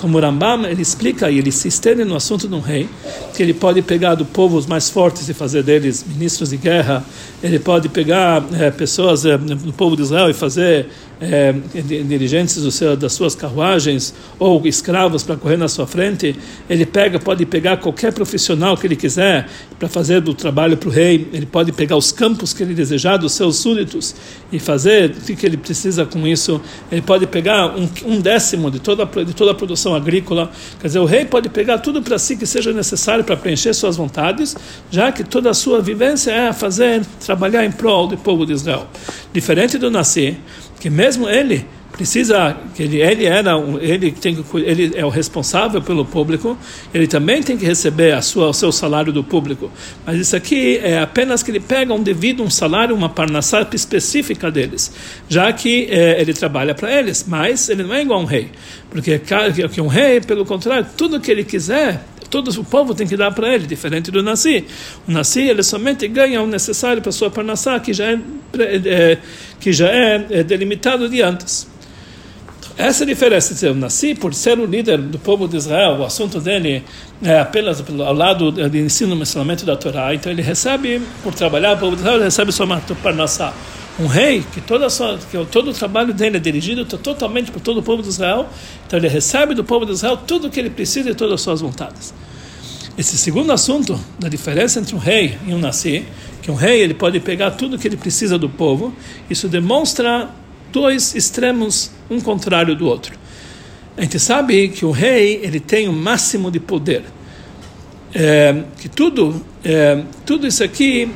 Como 0.00 0.16
o 0.16 0.20
Rambam, 0.20 0.66
ele 0.66 0.80
explica 0.80 1.30
e 1.30 1.38
ele 1.38 1.52
se 1.52 1.68
estende 1.68 2.04
no 2.04 2.16
assunto 2.16 2.48
de 2.48 2.54
um 2.54 2.60
rei, 2.60 2.88
que 3.34 3.42
ele 3.42 3.52
pode 3.52 3.82
pegar 3.82 4.14
do 4.14 4.24
povo 4.24 4.56
os 4.56 4.66
mais 4.66 4.88
fortes 4.88 5.28
e 5.28 5.34
fazer 5.34 5.62
deles 5.62 6.04
ministros 6.06 6.50
de 6.50 6.56
guerra, 6.56 7.04
ele 7.42 7.58
pode 7.58 7.88
pegar 7.88 8.44
é, 8.58 8.70
pessoas 8.70 9.26
é, 9.26 9.36
do 9.36 9.72
povo 9.72 9.96
de 9.96 10.02
Israel 10.02 10.30
e 10.30 10.34
fazer 10.34 10.88
é, 11.20 11.54
dirigentes 11.74 12.54
seu, 12.74 12.96
das 12.96 13.14
suas 13.14 13.34
carruagens 13.34 14.14
ou 14.38 14.66
escravos 14.66 15.22
para 15.22 15.36
correr 15.36 15.56
na 15.56 15.68
sua 15.68 15.86
frente, 15.86 16.36
ele 16.68 16.84
pega, 16.84 17.18
pode 17.18 17.46
pegar 17.46 17.65
qualquer 17.74 18.12
profissional 18.12 18.76
que 18.76 18.86
ele 18.86 18.96
quiser 18.96 19.48
para 19.78 19.88
fazer 19.88 20.20
do 20.20 20.34
trabalho 20.34 20.76
para 20.76 20.90
o 20.90 20.92
rei, 20.92 21.26
ele 21.32 21.46
pode 21.46 21.72
pegar 21.72 21.96
os 21.96 22.12
campos 22.12 22.52
que 22.52 22.62
ele 22.62 22.74
desejar 22.74 23.16
dos 23.16 23.32
seus 23.32 23.56
súditos 23.56 24.14
e 24.52 24.58
fazer 24.58 25.10
o 25.10 25.36
que 25.36 25.46
ele 25.46 25.56
precisa 25.56 26.04
com 26.04 26.26
isso, 26.26 26.60
ele 26.92 27.00
pode 27.00 27.26
pegar 27.26 27.74
um, 27.74 27.88
um 28.04 28.20
décimo 28.20 28.70
de 28.70 28.78
toda, 28.78 29.06
de 29.24 29.32
toda 29.32 29.52
a 29.52 29.54
produção 29.54 29.94
agrícola, 29.94 30.50
quer 30.78 30.88
dizer, 30.88 30.98
o 30.98 31.06
rei 31.06 31.24
pode 31.24 31.48
pegar 31.48 31.78
tudo 31.78 32.02
para 32.02 32.18
si 32.18 32.36
que 32.36 32.46
seja 32.46 32.72
necessário 32.72 33.24
para 33.24 33.36
preencher 33.36 33.72
suas 33.72 33.96
vontades, 33.96 34.54
já 34.90 35.10
que 35.10 35.24
toda 35.24 35.48
a 35.48 35.54
sua 35.54 35.80
vivência 35.80 36.30
é 36.30 36.52
fazer, 36.52 37.02
trabalhar 37.24 37.64
em 37.64 37.72
prol 37.72 38.06
do 38.06 38.18
povo 38.18 38.44
de 38.44 38.52
Israel. 38.52 38.86
Diferente 39.32 39.78
do 39.78 39.90
nascer, 39.90 40.38
que 40.78 40.90
mesmo 40.90 41.28
ele 41.28 41.66
precisa 41.96 42.56
que 42.74 42.82
ele, 42.82 43.00
ele 43.00 43.24
era 43.24 43.52
ele 43.80 44.12
tem 44.12 44.36
ele 44.54 44.92
é 44.94 45.04
o 45.04 45.08
responsável 45.08 45.80
pelo 45.80 46.04
público 46.04 46.56
ele 46.92 47.06
também 47.06 47.42
tem 47.42 47.56
que 47.56 47.64
receber 47.64 48.12
a 48.12 48.20
sua 48.20 48.48
o 48.48 48.52
seu 48.52 48.70
salário 48.70 49.12
do 49.12 49.24
público 49.24 49.70
mas 50.04 50.16
isso 50.18 50.36
aqui 50.36 50.76
é 50.76 50.98
apenas 51.00 51.42
que 51.42 51.50
ele 51.50 51.60
pega 51.60 51.94
um 51.94 52.02
devido 52.02 52.42
um 52.42 52.50
salário 52.50 52.94
uma 52.94 53.08
parnassá 53.08 53.66
específica 53.72 54.50
deles 54.50 54.92
já 55.28 55.50
que 55.52 55.88
é, 55.90 56.20
ele 56.20 56.34
trabalha 56.34 56.74
para 56.74 56.92
eles 56.92 57.24
mas 57.26 57.68
ele 57.70 57.82
não 57.82 57.94
é 57.94 58.02
igual 58.02 58.20
a 58.20 58.22
um 58.22 58.26
rei 58.26 58.50
porque 58.90 59.18
que 59.72 59.80
um 59.80 59.88
rei 59.88 60.20
pelo 60.20 60.44
contrário 60.44 60.86
tudo 60.96 61.18
que 61.18 61.30
ele 61.30 61.44
quiser 61.44 62.04
todo 62.28 62.48
o 62.48 62.64
povo 62.64 62.94
tem 62.94 63.06
que 63.06 63.16
dar 63.16 63.30
para 63.30 63.54
ele, 63.54 63.66
diferente 63.66 64.10
do 64.10 64.22
Nasi. 64.22 64.64
O 65.08 65.12
Nasi, 65.12 65.42
ele 65.42 65.62
somente 65.62 66.06
ganha 66.08 66.42
o 66.42 66.46
necessário 66.46 67.00
para 67.00 67.12
sua 67.12 67.30
parnassá, 67.30 67.78
que 67.78 67.92
já 67.92 68.12
é, 68.12 68.18
é, 68.58 69.18
que 69.60 69.72
já 69.72 69.88
é, 69.88 70.26
é 70.30 70.42
delimitado 70.42 71.08
de 71.08 71.22
antes. 71.22 71.68
Essa 72.76 73.04
é 73.04 73.06
diferença. 73.06 73.66
Eu 73.66 73.74
nasci 73.74 74.14
por 74.14 74.34
ser 74.34 74.58
o 74.58 74.66
líder 74.66 74.98
do 74.98 75.18
povo 75.18 75.48
de 75.48 75.56
Israel, 75.56 75.98
o 75.98 76.04
assunto 76.04 76.40
dele 76.40 76.84
é 77.22 77.38
apenas 77.38 77.82
ao 78.00 78.12
lado 78.12 78.50
do 78.50 78.76
ensino 78.76 79.14
e 79.14 79.22
ensinamento 79.22 79.64
da 79.64 79.76
Torá. 79.76 80.14
Então 80.14 80.30
ele 80.30 80.42
recebe, 80.42 81.00
por 81.22 81.34
trabalhar 81.34 81.76
o 81.76 81.78
povo 81.78 81.96
de 81.96 82.02
Israel, 82.02 82.16
ele 82.16 82.24
recebe 82.24 82.52
sua 82.52 82.66
parnassá. 83.02 83.52
Um 83.98 84.06
rei, 84.06 84.44
que, 84.52 84.60
toda 84.60 84.90
sua, 84.90 85.18
que 85.18 85.42
todo 85.46 85.70
o 85.70 85.72
trabalho 85.72 86.12
dele 86.12 86.36
é 86.36 86.40
dirigido 86.40 86.84
totalmente 86.84 87.50
por 87.50 87.60
todo 87.60 87.80
o 87.80 87.82
povo 87.82 88.02
de 88.02 88.08
Israel, 88.08 88.46
então 88.86 88.98
ele 88.98 89.08
recebe 89.08 89.54
do 89.54 89.64
povo 89.64 89.86
de 89.86 89.92
Israel 89.92 90.18
tudo 90.18 90.48
o 90.48 90.50
que 90.50 90.60
ele 90.60 90.68
precisa 90.68 91.08
e 91.08 91.14
todas 91.14 91.34
as 91.34 91.40
suas 91.40 91.62
vontades. 91.62 92.12
Esse 92.98 93.16
segundo 93.16 93.52
assunto, 93.52 93.98
da 94.18 94.28
diferença 94.28 94.80
entre 94.80 94.94
um 94.94 94.98
rei 94.98 95.38
e 95.46 95.54
um 95.54 95.58
nasci, 95.58 96.04
que 96.42 96.50
um 96.50 96.54
rei 96.54 96.80
ele 96.80 96.94
pode 96.94 97.20
pegar 97.20 97.52
tudo 97.52 97.76
o 97.76 97.78
que 97.78 97.88
ele 97.88 97.96
precisa 97.96 98.38
do 98.38 98.50
povo, 98.50 98.94
isso 99.30 99.48
demonstra 99.48 100.28
dois 100.76 101.14
extremos, 101.14 101.90
um 102.10 102.20
contrário 102.20 102.76
do 102.76 102.86
outro. 102.86 103.14
A 103.96 104.02
gente 104.02 104.20
sabe 104.20 104.68
que 104.68 104.84
o 104.84 104.90
rei 104.90 105.40
ele 105.42 105.58
tem 105.58 105.88
o 105.88 105.92
máximo 105.92 106.50
de 106.50 106.60
poder, 106.60 107.02
é, 108.14 108.62
que 108.78 108.86
tudo, 108.86 109.42
é, 109.64 110.02
tudo 110.26 110.46
isso 110.46 110.62
aqui, 110.62 111.10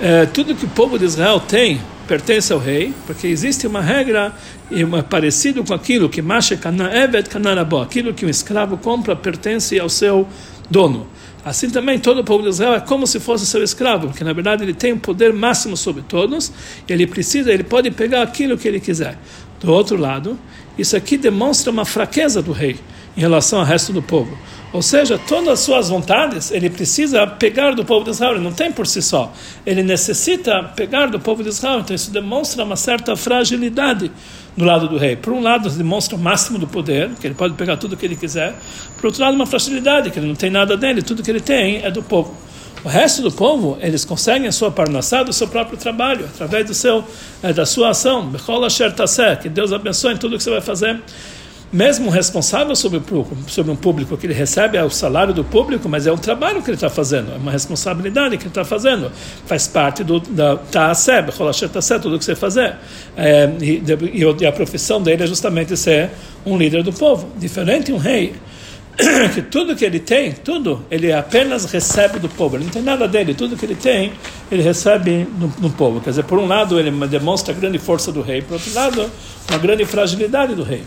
é, 0.00 0.24
tudo 0.24 0.54
que 0.54 0.64
o 0.64 0.68
povo 0.70 0.98
de 0.98 1.04
Israel 1.04 1.38
tem 1.38 1.78
pertence 2.08 2.50
ao 2.50 2.58
rei, 2.58 2.94
porque 3.06 3.26
existe 3.26 3.66
uma 3.66 3.82
regra 3.82 4.34
uma, 4.70 5.02
parecido 5.02 5.62
com 5.62 5.74
aquilo 5.74 6.08
que 6.08 6.22
Mashe 6.22 6.56
Kana 6.56 6.90
Evet 6.90 7.28
Kanarabó, 7.28 7.82
aquilo 7.82 8.14
que 8.14 8.24
um 8.24 8.30
escravo 8.30 8.78
compra 8.78 9.14
pertence 9.14 9.78
ao 9.78 9.90
seu 9.90 10.26
dono. 10.70 11.06
Assim 11.46 11.70
também 11.70 11.96
todo 11.96 12.22
o 12.22 12.24
povo 12.24 12.42
de 12.42 12.48
Israel 12.48 12.74
é 12.74 12.80
como 12.80 13.06
se 13.06 13.20
fosse 13.20 13.46
seu 13.46 13.62
escravo, 13.62 14.08
porque 14.08 14.24
na 14.24 14.32
verdade 14.32 14.64
ele 14.64 14.74
tem 14.74 14.92
um 14.92 14.98
poder 14.98 15.32
máximo 15.32 15.76
sobre 15.76 16.02
todos, 16.02 16.52
e 16.88 16.92
ele 16.92 17.06
precisa, 17.06 17.52
ele 17.52 17.62
pode 17.62 17.88
pegar 17.92 18.22
aquilo 18.22 18.58
que 18.58 18.66
ele 18.66 18.80
quiser. 18.80 19.16
Do 19.60 19.70
outro 19.70 19.96
lado, 19.96 20.36
isso 20.76 20.96
aqui 20.96 21.16
demonstra 21.16 21.70
uma 21.70 21.84
fraqueza 21.84 22.42
do 22.42 22.50
rei 22.50 22.80
em 23.16 23.20
relação 23.20 23.60
ao 23.60 23.64
resto 23.64 23.92
do 23.92 24.02
povo. 24.02 24.36
Ou 24.76 24.82
seja, 24.82 25.18
todas 25.18 25.48
as 25.48 25.60
suas 25.60 25.88
vontades 25.88 26.50
ele 26.50 26.68
precisa 26.68 27.26
pegar 27.26 27.70
do 27.70 27.82
povo 27.82 28.04
de 28.04 28.10
Israel, 28.10 28.32
ele 28.32 28.44
não 28.44 28.52
tem 28.52 28.70
por 28.70 28.86
si 28.86 29.00
só. 29.00 29.32
Ele 29.64 29.82
necessita 29.82 30.64
pegar 30.76 31.06
do 31.06 31.18
povo 31.18 31.42
de 31.42 31.48
Israel, 31.48 31.80
então 31.80 31.96
isso 31.96 32.10
demonstra 32.10 32.62
uma 32.62 32.76
certa 32.76 33.16
fragilidade 33.16 34.12
do 34.54 34.66
lado 34.66 34.86
do 34.86 34.98
rei. 34.98 35.16
Por 35.16 35.32
um 35.32 35.40
lado, 35.40 35.70
demonstra 35.70 36.14
o 36.14 36.18
máximo 36.18 36.58
do 36.58 36.66
poder, 36.66 37.08
que 37.18 37.26
ele 37.26 37.32
pode 37.32 37.54
pegar 37.54 37.78
tudo 37.78 37.94
o 37.94 37.96
que 37.96 38.04
ele 38.04 38.16
quiser. 38.16 38.54
Por 38.98 39.06
outro 39.06 39.22
lado, 39.22 39.34
uma 39.34 39.46
fragilidade, 39.46 40.10
que 40.10 40.18
ele 40.18 40.28
não 40.28 40.34
tem 40.34 40.50
nada 40.50 40.76
dele, 40.76 41.00
tudo 41.00 41.22
que 41.22 41.30
ele 41.30 41.40
tem 41.40 41.82
é 41.82 41.90
do 41.90 42.02
povo. 42.02 42.36
O 42.84 42.88
resto 42.88 43.22
do 43.22 43.32
povo, 43.32 43.78
eles 43.80 44.04
conseguem 44.04 44.46
a 44.46 44.52
sua 44.52 44.70
parnassá 44.70 45.22
do 45.22 45.32
seu 45.32 45.48
próprio 45.48 45.78
trabalho, 45.78 46.26
através 46.26 46.66
do 46.66 46.74
seu, 46.74 47.02
é, 47.42 47.50
da 47.50 47.64
sua 47.64 47.88
ação. 47.88 48.30
Que 49.40 49.48
Deus 49.48 49.72
abençoe 49.72 50.12
em 50.12 50.18
tudo 50.18 50.36
que 50.36 50.42
você 50.42 50.50
vai 50.50 50.60
fazer 50.60 51.00
mesmo 51.72 52.10
responsável 52.10 52.74
sobre, 52.76 53.02
sobre 53.48 53.72
um 53.72 53.76
público 53.76 54.16
que 54.16 54.26
ele 54.26 54.34
recebe 54.34 54.78
é 54.78 54.84
o 54.84 54.90
salário 54.90 55.34
do 55.34 55.44
público, 55.44 55.88
mas 55.88 56.06
é 56.06 56.12
um 56.12 56.16
trabalho 56.16 56.62
que 56.62 56.70
ele 56.70 56.76
está 56.76 56.88
fazendo, 56.88 57.32
é 57.32 57.36
uma 57.36 57.50
responsabilidade 57.50 58.36
que 58.36 58.44
ele 58.44 58.50
está 58.50 58.64
fazendo, 58.64 59.10
faz 59.46 59.66
parte 59.66 60.04
do 60.04 60.20
da 60.20 60.56
ta'aseb, 60.56 61.30
tudo 62.00 62.18
que 62.18 62.24
você 62.24 62.34
fazer. 62.34 62.74
É, 63.16 63.50
e, 63.60 63.82
e, 64.14 64.46
a 64.46 64.52
profissão 64.52 65.02
dele 65.02 65.24
é 65.24 65.26
justamente 65.26 65.76
ser 65.76 66.10
um 66.44 66.56
líder 66.56 66.82
do 66.82 66.92
povo, 66.92 67.28
diferente 67.38 67.92
um 67.92 67.98
rei 67.98 68.34
que 69.34 69.42
tudo 69.42 69.76
que 69.76 69.84
ele 69.84 70.00
tem, 70.00 70.32
tudo, 70.32 70.84
ele 70.90 71.12
apenas 71.12 71.66
recebe 71.66 72.18
do 72.18 72.28
povo. 72.28 72.56
Ele 72.56 72.64
não 72.64 72.70
tem 72.70 72.82
nada 72.82 73.06
dele, 73.06 73.34
tudo 73.34 73.56
que 73.56 73.64
ele 73.64 73.74
tem, 73.74 74.12
ele 74.50 74.62
recebe 74.62 75.26
no, 75.38 75.52
no, 75.58 75.70
povo. 75.70 76.00
Quer 76.00 76.10
dizer, 76.10 76.24
por 76.24 76.38
um 76.38 76.46
lado, 76.46 76.78
ele 76.78 76.90
demonstra 77.06 77.54
a 77.54 77.56
grande 77.56 77.78
força 77.78 78.10
do 78.10 78.22
rei, 78.22 78.40
por 78.40 78.54
outro 78.54 78.72
lado, 78.72 79.10
uma 79.48 79.58
grande 79.58 79.84
fragilidade 79.84 80.54
do 80.54 80.62
rei. 80.62 80.82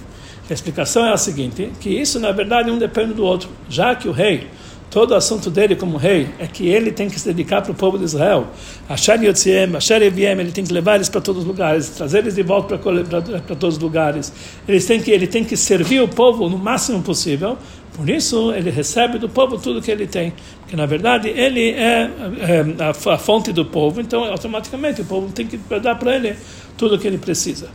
A 0.49 0.53
explicação 0.53 1.05
é 1.05 1.13
a 1.13 1.17
seguinte, 1.17 1.71
que 1.79 1.89
isso 1.89 2.19
na 2.19 2.31
verdade 2.31 2.71
um 2.71 2.77
depende 2.77 3.13
do 3.13 3.23
outro, 3.23 3.49
já 3.69 3.93
que 3.93 4.07
o 4.07 4.11
rei, 4.11 4.47
todo 4.89 5.11
o 5.11 5.15
assunto 5.15 5.51
dele 5.51 5.75
como 5.75 5.95
rei 5.95 6.27
é 6.39 6.47
que 6.47 6.67
ele 6.67 6.91
tem 6.91 7.07
que 7.07 7.19
se 7.19 7.27
dedicar 7.27 7.61
para 7.61 7.71
o 7.71 7.75
povo 7.75 7.99
de 7.99 8.05
Israel. 8.05 8.47
Achar 8.87 9.21
Yotziem, 9.23 9.75
Achar 9.75 10.01
Eviem, 10.01 10.39
ele 10.39 10.51
tem 10.51 10.63
que 10.63 10.73
levar 10.73 10.95
eles 10.95 11.07
para 11.07 11.21
todos 11.21 11.43
os 11.43 11.47
lugares, 11.47 11.89
trazer 11.89 12.19
eles 12.19 12.33
de 12.33 12.41
volta 12.41 12.79
para, 12.79 13.55
todos 13.55 13.75
os 13.75 13.81
lugares. 13.81 14.33
Eles 14.67 14.85
têm 14.85 14.99
que, 14.99 15.11
ele 15.11 15.27
tem 15.27 15.43
que 15.43 15.55
servir 15.55 16.01
o 16.01 16.07
povo 16.07 16.49
no 16.49 16.57
máximo 16.57 17.01
possível, 17.03 17.55
por 17.95 18.09
isso 18.09 18.51
ele 18.51 18.71
recebe 18.71 19.19
do 19.19 19.29
povo 19.29 19.59
tudo 19.59 19.81
que 19.81 19.91
ele 19.91 20.07
tem. 20.07 20.33
Porque 20.61 20.75
na 20.75 20.87
verdade 20.87 21.29
ele 21.29 21.71
é, 21.71 22.09
é 22.39 23.11
a 23.11 23.17
fonte 23.19 23.51
do 23.51 23.65
povo, 23.65 24.01
então 24.01 24.23
automaticamente 24.23 25.01
o 25.01 25.05
povo 25.05 25.31
tem 25.31 25.45
que 25.45 25.57
dar 25.79 25.95
para 25.95 26.15
ele 26.15 26.35
tudo 26.75 26.95
o 26.95 26.99
que 26.99 27.05
ele 27.05 27.19
precisa. 27.19 27.69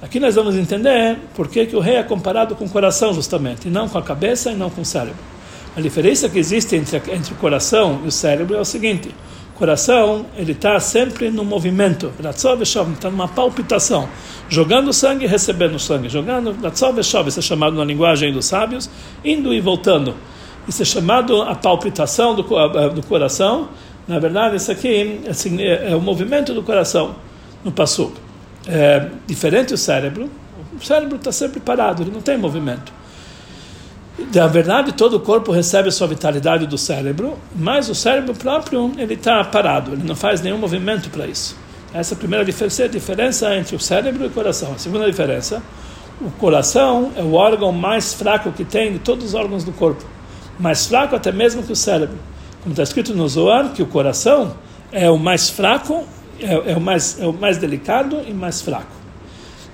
Aqui 0.00 0.20
nós 0.20 0.36
vamos 0.36 0.56
entender 0.56 1.18
por 1.34 1.48
que, 1.48 1.66
que 1.66 1.74
o 1.74 1.80
rei 1.80 1.96
é 1.96 2.02
comparado 2.04 2.54
com 2.54 2.64
o 2.64 2.70
coração, 2.70 3.12
justamente, 3.12 3.66
e 3.66 3.70
não 3.70 3.88
com 3.88 3.98
a 3.98 4.02
cabeça 4.02 4.52
e 4.52 4.54
não 4.54 4.70
com 4.70 4.82
o 4.82 4.84
cérebro. 4.84 5.18
A 5.76 5.80
diferença 5.80 6.28
que 6.28 6.38
existe 6.38 6.76
entre, 6.76 6.96
entre 7.12 7.32
o 7.32 7.36
coração 7.36 8.00
e 8.04 8.08
o 8.08 8.12
cérebro 8.12 8.56
é 8.56 8.60
o 8.60 8.64
seguinte: 8.64 9.12
o 9.54 9.58
coração 9.58 10.26
ele 10.36 10.52
está 10.52 10.78
sempre 10.78 11.30
no 11.30 11.44
movimento, 11.44 12.12
está 12.16 13.10
numa 13.10 13.26
palpitação, 13.26 14.08
jogando 14.48 14.92
sangue 14.92 15.24
e 15.24 15.28
recebendo 15.28 15.80
sangue, 15.80 16.08
jogando, 16.08 16.54
isso 17.26 17.38
é 17.40 17.42
chamado 17.42 17.76
na 17.76 17.84
linguagem 17.84 18.32
dos 18.32 18.46
sábios, 18.46 18.88
indo 19.24 19.52
e 19.52 19.60
voltando. 19.60 20.14
Isso 20.68 20.80
é 20.82 20.84
chamado 20.84 21.42
a 21.42 21.56
palpitação 21.56 22.36
do, 22.36 22.42
do 22.42 23.02
coração. 23.02 23.70
Na 24.06 24.20
verdade, 24.20 24.56
isso 24.56 24.70
aqui 24.70 25.22
assim, 25.28 25.60
é, 25.60 25.90
é 25.90 25.96
o 25.96 26.00
movimento 26.00 26.54
do 26.54 26.62
coração 26.62 27.16
no 27.64 27.72
passo 27.72 28.12
é, 28.66 29.08
diferente 29.26 29.68
do 29.68 29.76
cérebro, 29.76 30.30
o 30.80 30.84
cérebro 30.84 31.16
está 31.16 31.32
sempre 31.32 31.60
parado, 31.60 32.02
ele 32.02 32.10
não 32.10 32.20
tem 32.20 32.36
movimento. 32.36 32.92
Na 34.34 34.48
verdade, 34.48 34.92
todo 34.92 35.16
o 35.16 35.20
corpo 35.20 35.52
recebe 35.52 35.88
a 35.88 35.92
sua 35.92 36.08
vitalidade 36.08 36.66
do 36.66 36.76
cérebro, 36.76 37.38
mas 37.54 37.88
o 37.88 37.94
cérebro 37.94 38.34
próprio 38.34 38.92
ele 38.98 39.14
está 39.14 39.44
parado, 39.44 39.92
ele 39.92 40.02
não 40.04 40.16
faz 40.16 40.40
nenhum 40.40 40.58
movimento 40.58 41.08
para 41.08 41.26
isso. 41.26 41.56
Essa 41.94 42.14
é 42.14 42.16
a 42.16 42.18
primeira 42.18 42.44
diferença, 42.44 42.84
a 42.84 42.88
diferença 42.88 43.56
entre 43.56 43.76
o 43.76 43.80
cérebro 43.80 44.24
e 44.24 44.26
o 44.26 44.30
coração. 44.30 44.72
A 44.72 44.78
segunda 44.78 45.06
diferença, 45.06 45.62
o 46.20 46.30
coração 46.32 47.12
é 47.16 47.22
o 47.22 47.34
órgão 47.34 47.70
mais 47.70 48.12
fraco 48.12 48.50
que 48.50 48.64
tem 48.64 48.92
de 48.92 48.98
todos 48.98 49.24
os 49.24 49.34
órgãos 49.34 49.62
do 49.62 49.72
corpo, 49.72 50.04
mais 50.58 50.86
fraco 50.86 51.14
até 51.14 51.30
mesmo 51.30 51.62
que 51.62 51.72
o 51.72 51.76
cérebro. 51.76 52.18
Como 52.62 52.72
está 52.72 52.82
escrito 52.82 53.14
no 53.14 53.26
Zohar, 53.28 53.72
que 53.72 53.82
o 53.82 53.86
coração 53.86 54.56
é 54.90 55.08
o 55.08 55.16
mais 55.16 55.48
fraco 55.48 56.04
é, 56.40 56.72
é, 56.72 56.76
o 56.76 56.80
mais, 56.80 57.20
é 57.20 57.26
o 57.26 57.32
mais 57.32 57.58
delicado 57.58 58.20
e 58.26 58.32
mais 58.32 58.60
fraco. 58.60 58.92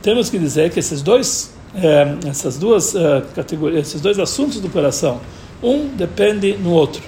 Temos 0.03 0.29
que 0.29 0.39
dizer 0.39 0.71
que 0.71 0.79
esses 0.79 1.03
dois, 1.03 1.53
é, 1.75 2.29
essas 2.29 2.59
duas 2.59 2.95
é, 2.95 3.23
categorias, 3.35 3.89
esses 3.89 4.01
dois 4.01 4.19
assuntos 4.19 4.61
do 4.61 4.69
coração, 4.69 5.21
um 5.63 5.89
depende 5.89 6.57
no 6.57 6.73
outro. 6.73 7.03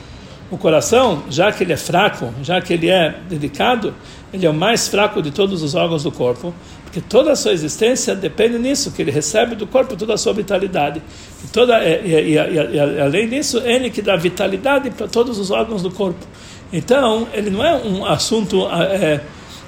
O 0.50 0.56
coração, 0.56 1.25
já 1.28 1.50
que 1.50 1.64
ele 1.64 1.72
é 1.72 1.76
fraco, 1.76 2.32
já 2.42 2.60
que 2.60 2.72
ele 2.72 2.88
é 2.88 3.18
delicado, 3.28 3.92
ele 4.32 4.46
é 4.46 4.50
o 4.50 4.54
mais 4.54 4.86
fraco 4.86 5.20
de 5.20 5.30
todos 5.30 5.62
os 5.62 5.75
órgãos 5.75 6.04
do 6.04 6.12
corpo, 6.12 6.54
porque 6.84 7.00
toda 7.00 7.32
a 7.32 7.36
sua 7.36 7.52
existência 7.52 8.14
depende 8.14 8.58
nisso, 8.58 8.92
que 8.92 9.02
ele 9.02 9.10
recebe 9.10 9.56
do 9.56 9.66
corpo 9.66 9.96
toda 9.96 10.14
a 10.14 10.16
sua 10.16 10.32
vitalidade. 10.32 11.02
E, 11.44 11.48
toda, 11.48 11.84
e, 11.84 12.32
e, 12.32 12.34
e, 12.34 13.00
além 13.00 13.28
disso, 13.28 13.58
ele 13.58 13.90
que 13.90 14.00
dá 14.00 14.14
vitalidade 14.16 14.90
para 14.90 15.08
todos 15.08 15.38
os 15.38 15.50
órgãos 15.50 15.82
do 15.82 15.90
corpo. 15.90 16.25
Então, 16.72 17.26
ele 17.32 17.50
não 17.50 17.64
é 17.64 17.75
um 17.76 18.04
assunto 18.04 18.66
é, 18.68 19.20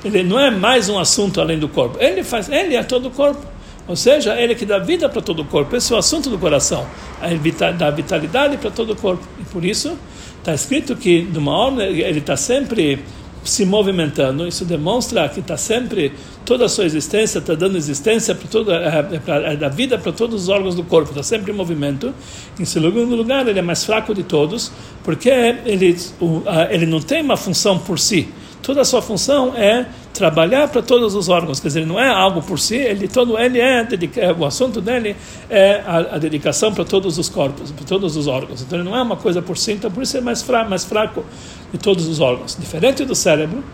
ele 0.04 0.22
não 0.22 0.38
é 0.38 0.50
mais 0.50 0.88
um 0.88 0.98
assunto 0.98 1.40
além 1.40 1.58
do 1.58 1.68
corpo. 1.68 1.98
Ele 2.00 2.22
faz, 2.22 2.48
ele 2.48 2.76
é 2.76 2.82
todo 2.82 3.08
o 3.08 3.10
corpo. 3.10 3.44
Ou 3.86 3.96
seja, 3.96 4.38
ele 4.38 4.54
que 4.54 4.66
dá 4.66 4.78
vida 4.78 5.08
para 5.08 5.22
todo 5.22 5.40
o 5.40 5.44
corpo. 5.46 5.74
Esse 5.74 5.92
é 5.92 5.96
o 5.96 5.98
assunto 5.98 6.28
do 6.28 6.38
coração. 6.38 6.86
Ele 7.22 7.52
dá 7.76 7.90
vitalidade 7.90 8.58
para 8.58 8.70
todo 8.70 8.92
o 8.92 8.96
corpo. 8.96 9.26
E 9.40 9.44
por 9.44 9.64
isso 9.64 9.96
está 10.38 10.54
escrito 10.54 10.94
que 10.94 11.22
de 11.22 11.38
uma 11.38 11.52
hora 11.52 11.84
ele 11.84 12.18
está 12.18 12.36
sempre 12.36 13.02
se 13.42 13.64
movimentando. 13.64 14.46
Isso 14.46 14.66
demonstra 14.66 15.26
que 15.30 15.40
está 15.40 15.56
sempre 15.56 16.12
toda 16.44 16.66
a 16.66 16.68
sua 16.68 16.84
existência 16.84 17.38
está 17.38 17.54
dando 17.54 17.76
existência 17.76 18.34
para 18.34 18.48
toda 18.48 18.76
a, 18.76 19.62
a, 19.62 19.66
a 19.66 19.68
vida 19.68 19.98
para 19.98 20.12
todos 20.12 20.42
os 20.42 20.48
órgãos 20.50 20.74
do 20.74 20.84
corpo. 20.84 21.10
Está 21.10 21.22
sempre 21.22 21.50
em 21.50 21.54
movimento. 21.54 22.14
Em 22.60 22.64
segundo 22.66 23.16
lugar, 23.16 23.48
ele 23.48 23.58
é 23.58 23.62
mais 23.62 23.84
fraco 23.84 24.14
de 24.14 24.22
todos, 24.22 24.70
porque 25.02 25.30
ele 25.30 25.96
ele 26.70 26.86
não 26.86 27.00
tem 27.00 27.22
uma 27.22 27.38
função 27.38 27.78
por 27.78 27.98
si 27.98 28.28
toda 28.68 28.82
a 28.82 28.84
sua 28.84 29.00
função 29.00 29.54
é 29.56 29.86
trabalhar 30.12 30.68
para 30.68 30.82
todos 30.82 31.14
os 31.14 31.30
órgãos, 31.30 31.58
quer 31.58 31.68
dizer, 31.68 31.86
não 31.86 31.98
é 31.98 32.06
algo 32.06 32.42
por 32.42 32.58
si, 32.58 32.76
ele 32.76 33.08
todo 33.08 33.38
ele 33.38 33.58
é, 33.58 33.86
o 34.38 34.44
assunto 34.44 34.78
dele 34.78 35.16
é 35.48 35.82
a, 35.86 36.16
a, 36.16 36.18
dedicação 36.18 36.70
para 36.74 36.84
todos 36.84 37.16
os 37.16 37.30
corpos, 37.30 37.72
para 37.72 37.86
todos 37.86 38.14
os 38.14 38.26
órgãos. 38.26 38.60
Então 38.60 38.78
ele 38.78 38.86
não 38.86 38.94
é 38.94 39.00
uma 39.00 39.16
coisa 39.16 39.40
por 39.40 39.56
si, 39.56 39.72
então 39.72 39.90
por 39.90 40.02
isso 40.02 40.18
é 40.18 40.20
mais 40.20 40.42
fraco, 40.42 40.68
mais 40.68 40.84
fraco 40.84 41.24
de 41.72 41.78
todos 41.78 42.06
os 42.06 42.20
órgãos, 42.20 42.58
diferente 42.60 43.06
do 43.06 43.14
cérebro, 43.14 43.64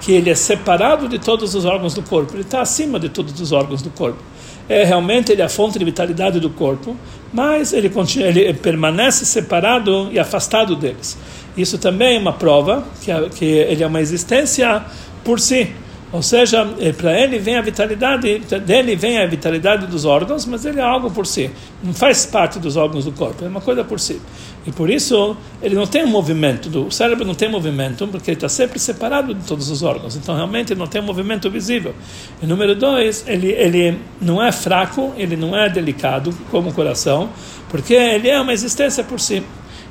que 0.00 0.12
ele 0.12 0.30
é 0.30 0.36
separado 0.36 1.08
de 1.08 1.18
todos 1.18 1.52
os 1.56 1.64
órgãos 1.64 1.92
do 1.92 2.02
corpo, 2.02 2.34
ele 2.34 2.42
está 2.42 2.60
acima 2.60 3.00
de 3.00 3.08
todos 3.08 3.40
os 3.40 3.50
órgãos 3.50 3.82
do 3.82 3.90
corpo. 3.90 4.22
É 4.68 4.84
realmente 4.84 5.32
ele 5.32 5.42
é 5.42 5.44
a 5.44 5.48
fonte 5.48 5.80
de 5.80 5.84
vitalidade 5.84 6.38
do 6.38 6.48
corpo, 6.48 6.96
mas 7.32 7.72
ele, 7.72 7.90
continua, 7.90 8.28
ele 8.28 8.54
permanece 8.54 9.26
separado 9.26 10.08
e 10.12 10.18
afastado 10.18 10.76
deles. 10.76 11.18
Isso 11.56 11.78
também 11.78 12.16
é 12.16 12.18
uma 12.18 12.32
prova 12.32 12.84
que, 13.00 13.12
que 13.30 13.44
ele 13.44 13.82
é 13.82 13.86
uma 13.86 14.00
existência 14.00 14.84
por 15.22 15.38
si. 15.38 15.72
Ou 16.14 16.22
seja, 16.22 16.72
eh, 16.78 16.92
para 16.92 17.18
ele 17.20 17.40
vem 17.40 17.56
a 17.56 17.60
vitalidade, 17.60 18.38
dele 18.64 18.94
vem 18.94 19.18
a 19.18 19.26
vitalidade 19.26 19.88
dos 19.88 20.04
órgãos, 20.04 20.46
mas 20.46 20.64
ele 20.64 20.78
é 20.78 20.82
algo 20.82 21.10
por 21.10 21.26
si. 21.26 21.50
Não 21.82 21.92
faz 21.92 22.24
parte 22.24 22.60
dos 22.60 22.76
órgãos 22.76 23.04
do 23.04 23.10
corpo, 23.10 23.44
é 23.44 23.48
uma 23.48 23.60
coisa 23.60 23.82
por 23.82 23.98
si. 23.98 24.20
E 24.64 24.70
por 24.70 24.88
isso 24.88 25.36
ele 25.60 25.74
não 25.74 25.88
tem 25.88 26.04
um 26.04 26.08
movimento, 26.08 26.68
do, 26.68 26.86
o 26.86 26.92
cérebro 26.92 27.24
não 27.24 27.34
tem 27.34 27.50
movimento, 27.50 28.06
porque 28.06 28.30
ele 28.30 28.36
está 28.36 28.48
sempre 28.48 28.78
separado 28.78 29.34
de 29.34 29.44
todos 29.44 29.68
os 29.70 29.82
órgãos. 29.82 30.14
Então 30.14 30.36
realmente 30.36 30.72
ele 30.72 30.78
não 30.78 30.86
tem 30.86 31.00
um 31.00 31.04
movimento 31.04 31.50
visível. 31.50 31.92
E 32.40 32.46
número 32.46 32.76
dois, 32.76 33.24
ele, 33.26 33.48
ele 33.48 33.98
não 34.20 34.40
é 34.40 34.52
fraco, 34.52 35.12
ele 35.16 35.34
não 35.34 35.56
é 35.56 35.68
delicado 35.68 36.32
como 36.48 36.70
o 36.70 36.72
coração, 36.72 37.28
porque 37.68 37.92
ele 37.92 38.28
é 38.28 38.40
uma 38.40 38.52
existência 38.52 39.02
por 39.02 39.18
si. 39.18 39.42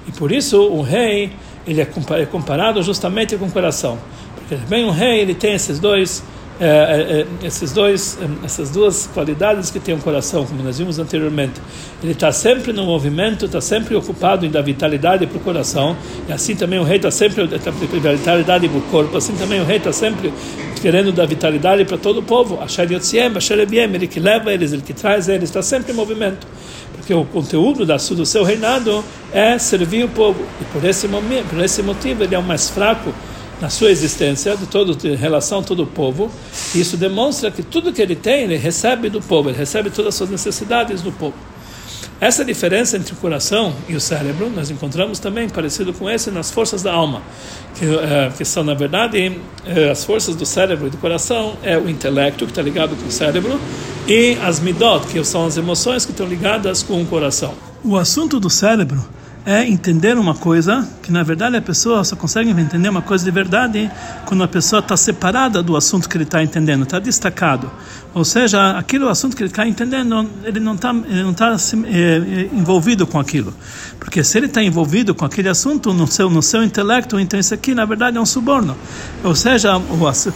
E 0.08 0.12
por 0.13 0.32
isso 0.32 0.62
o 0.62 0.82
rei 0.82 1.32
ele 1.65 1.82
é, 1.82 1.88
é 2.20 2.25
comparado 2.25 2.82
justamente 2.84 3.36
com 3.38 3.46
o 3.46 3.51
coração. 3.51 3.98
Porque 4.36 4.55
bem 4.67 4.86
um 4.86 4.91
rei 4.91 5.20
ele 5.20 5.34
tem 5.34 5.53
esses 5.53 5.79
dois 5.79 6.24
é, 6.60 6.65
é, 6.65 7.22
é 7.43 7.48
esses 7.48 7.72
dois, 7.72 8.17
é, 8.22 8.46
essas 8.46 8.70
duas 8.70 9.08
qualidades 9.08 9.72
que 9.72 9.79
tem 9.79 9.96
o 9.96 9.98
coração, 9.98 10.46
como 10.46 10.62
nós 10.62 10.77
vimos 10.77 11.00
anteriormente. 11.00 11.60
Ele 12.01 12.12
está 12.12 12.32
sempre 12.32 12.72
no 12.72 12.86
movimento, 12.86 13.46
está 13.46 13.60
sempre 13.60 13.96
ocupado 13.96 14.46
em 14.46 14.50
dar 14.50 14.62
vitalidade 14.62 15.25
para 15.25 15.38
o 15.38 15.39
coração, 15.39 15.96
e 16.27 16.32
assim 16.32 16.55
também 16.55 16.79
o 16.79 16.84
rei 16.84 16.98
está 16.98 17.10
sempre 17.10 17.48
tá, 17.48 17.72
vitalidade 17.72 18.70
para 18.70 18.77
o 18.77 18.82
corpo, 18.84 19.17
assim 19.17 19.34
também 19.36 19.60
o 19.62 19.65
rei 19.65 19.77
está 19.77 19.91
sempre 19.91 20.32
querendo 20.79 21.12
dar 21.12 21.25
vitalidade 21.25 21.86
para 21.86 21.98
todo 21.98 22.20
o 22.20 22.24
povo. 22.24 22.60
Ele 23.96 24.08
que 24.08 24.20
leva 24.20 24.53
eles, 24.53 24.74
ele 24.74 24.84
que 24.84 24.93
traz 24.93 25.27
eles, 25.27 25.50
está 25.50 25.63
sempre 25.63 25.91
em 25.91 25.96
movimento. 25.96 26.46
Porque 27.04 27.14
o 27.14 27.26
conteúdo 27.26 27.86
do 27.86 28.26
seu 28.26 28.46
reinado 28.46 29.04
é 29.34 29.60
servir 29.60 30.06
o 30.06 30.08
povo, 30.08 30.42
e 30.62 30.64
por 30.72 30.86
esse, 30.86 31.06
momento, 31.06 31.50
por 31.50 31.62
esse 31.62 31.84
motivo 31.84 32.24
ele 32.24 32.34
é 32.34 32.40
o 32.40 32.44
mais 32.44 32.70
fraco 32.70 33.14
na 33.60 33.70
sua 33.70 33.92
existência, 33.92 34.56
de 34.56 34.66
todo, 34.68 34.98
em 35.06 35.16
relação 35.16 35.60
a 35.60 35.64
todo 35.64 35.84
o 35.84 35.86
povo. 35.88 36.32
E 36.74 36.80
isso 36.80 36.96
demonstra 36.96 37.52
que 37.52 37.62
tudo 37.62 37.92
que 37.92 38.02
ele 38.02 38.16
tem, 38.16 38.44
ele 38.44 38.56
recebe 38.56 39.10
do 39.10 39.20
povo, 39.22 39.50
ele 39.50 39.58
recebe 39.58 39.90
todas 39.90 40.14
as 40.14 40.16
suas 40.16 40.30
necessidades 40.30 41.02
do 41.02 41.12
povo. 41.12 41.36
Essa 42.22 42.46
diferença 42.46 42.96
entre 42.96 43.13
o 43.13 43.17
coração 43.17 43.75
e 43.89 43.96
o 43.96 44.00
cérebro, 44.00 44.50
nós 44.50 44.70
encontramos 44.70 45.20
também 45.20 45.50
parecido 45.50 45.93
com 45.93 46.10
esse 46.10 46.32
nas 46.32 46.51
forças 46.51 46.82
da 46.82 46.93
alma, 46.93 47.22
que, 47.75 47.86
uh, 47.86 48.32
que 48.38 48.46
são, 48.46 48.63
na 48.63 48.74
verdade, 48.74 49.27
uh, 49.27 49.91
as 49.91 50.05
forças 50.05 50.36
do 50.36 50.46
cérebro 50.46 50.88
e 50.88 50.89
do 50.89 50.98
coração 50.98 51.58
é 51.63 51.77
o 51.77 51.89
intelecto, 51.89 52.46
que 52.46 52.51
está 52.51 52.62
ligado 52.62 52.96
com 52.96 53.08
o 53.08 53.12
cérebro, 53.12 53.60
e 54.08 54.38
as 54.41 54.60
midot, 54.60 55.05
que 55.08 55.22
são 55.24 55.46
as 55.46 55.58
emoções 55.58 56.05
que 56.05 56.12
estão 56.12 56.25
ligadas 56.25 56.82
com 56.82 57.01
o 57.01 57.05
coração. 57.05 57.53
O 57.84 57.98
assunto 57.98 58.39
do 58.39 58.50
cérebro 58.50 59.03
é 59.46 59.66
entender 59.68 60.18
uma 60.18 60.34
coisa 60.34 60.88
que 61.02 61.12
na 61.12 61.22
verdade 61.22 61.58
a 61.58 61.62
pessoa 61.62 62.04
só 62.04 62.16
consegue 62.16 62.50
entender 62.50 62.88
uma 62.88 63.02
coisa 63.02 63.26
de 63.26 63.32
verdade 63.32 63.92
quando 64.26 64.44
a 64.44 64.48
pessoa 64.48 64.80
está 64.80 64.96
separada 64.96 65.62
do 65.62 65.76
assunto 65.76 66.08
que 66.08 66.16
ele 66.16 66.24
está 66.24 66.42
entendendo, 66.42 66.84
está 66.84 67.00
destacado. 67.00 67.70
Ou 68.14 68.24
seja, 68.24 68.78
aquele 68.78 69.08
assunto 69.10 69.36
que 69.36 69.42
ele 69.42 69.50
está 69.50 69.68
entendendo, 69.68 70.30
ele 70.44 70.60
não 70.60 70.76
está 70.76 70.92
ele 70.92 71.24
não 71.24 71.32
está 71.32 71.56
é, 71.88 72.48
envolvido 72.54 73.08
com 73.08 73.20
aquilo, 73.20 73.54
porque 74.00 74.24
se 74.24 74.38
ele 74.38 74.46
está 74.46 74.64
envolvido 74.64 75.16
com 75.16 75.26
aquele 75.26 75.50
assunto 75.50 75.94
no 75.94 76.08
seu 76.08 76.30
no 76.30 76.42
seu 76.42 76.64
intelecto, 76.64 77.20
então 77.20 77.40
isso 77.40 77.54
aqui 77.54 77.74
na 77.74 77.86
verdade 77.86 78.18
é 78.18 78.22
um 78.22 78.26
suborno. 78.26 78.78
Ou 79.24 79.36
seja, 79.36 79.74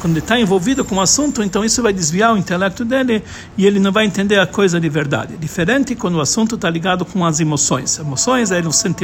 quando 0.01 0.13
ele 0.13 0.19
está 0.19 0.39
envolvido 0.39 0.83
com 0.83 0.95
o 0.95 1.01
assunto, 1.01 1.43
então 1.43 1.63
isso 1.63 1.81
vai 1.81 1.93
desviar 1.93 2.33
o 2.33 2.37
intelecto 2.37 2.83
dele 2.83 3.23
e 3.57 3.65
ele 3.65 3.79
não 3.79 3.91
vai 3.91 4.05
entender 4.05 4.39
a 4.39 4.47
coisa 4.47 4.79
de 4.79 4.89
verdade. 4.89 5.37
Diferente 5.37 5.95
quando 5.95 6.15
o 6.15 6.21
assunto 6.21 6.55
está 6.55 6.69
ligado 6.69 7.05
com 7.05 7.23
as 7.23 7.39
emoções. 7.39 7.99
Emoções 7.99 8.51
é 8.51 8.57
sentimento 8.71 8.96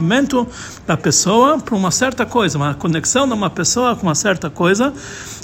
da 0.87 0.97
pessoa 0.97 1.59
para 1.59 1.75
uma 1.75 1.91
certa 1.91 2.25
coisa, 2.25 2.57
uma 2.57 2.73
conexão 2.73 3.27
de 3.27 3.33
uma 3.33 3.49
pessoa 3.49 3.95
com 3.95 4.07
uma 4.07 4.15
certa 4.15 4.49
coisa, 4.49 4.93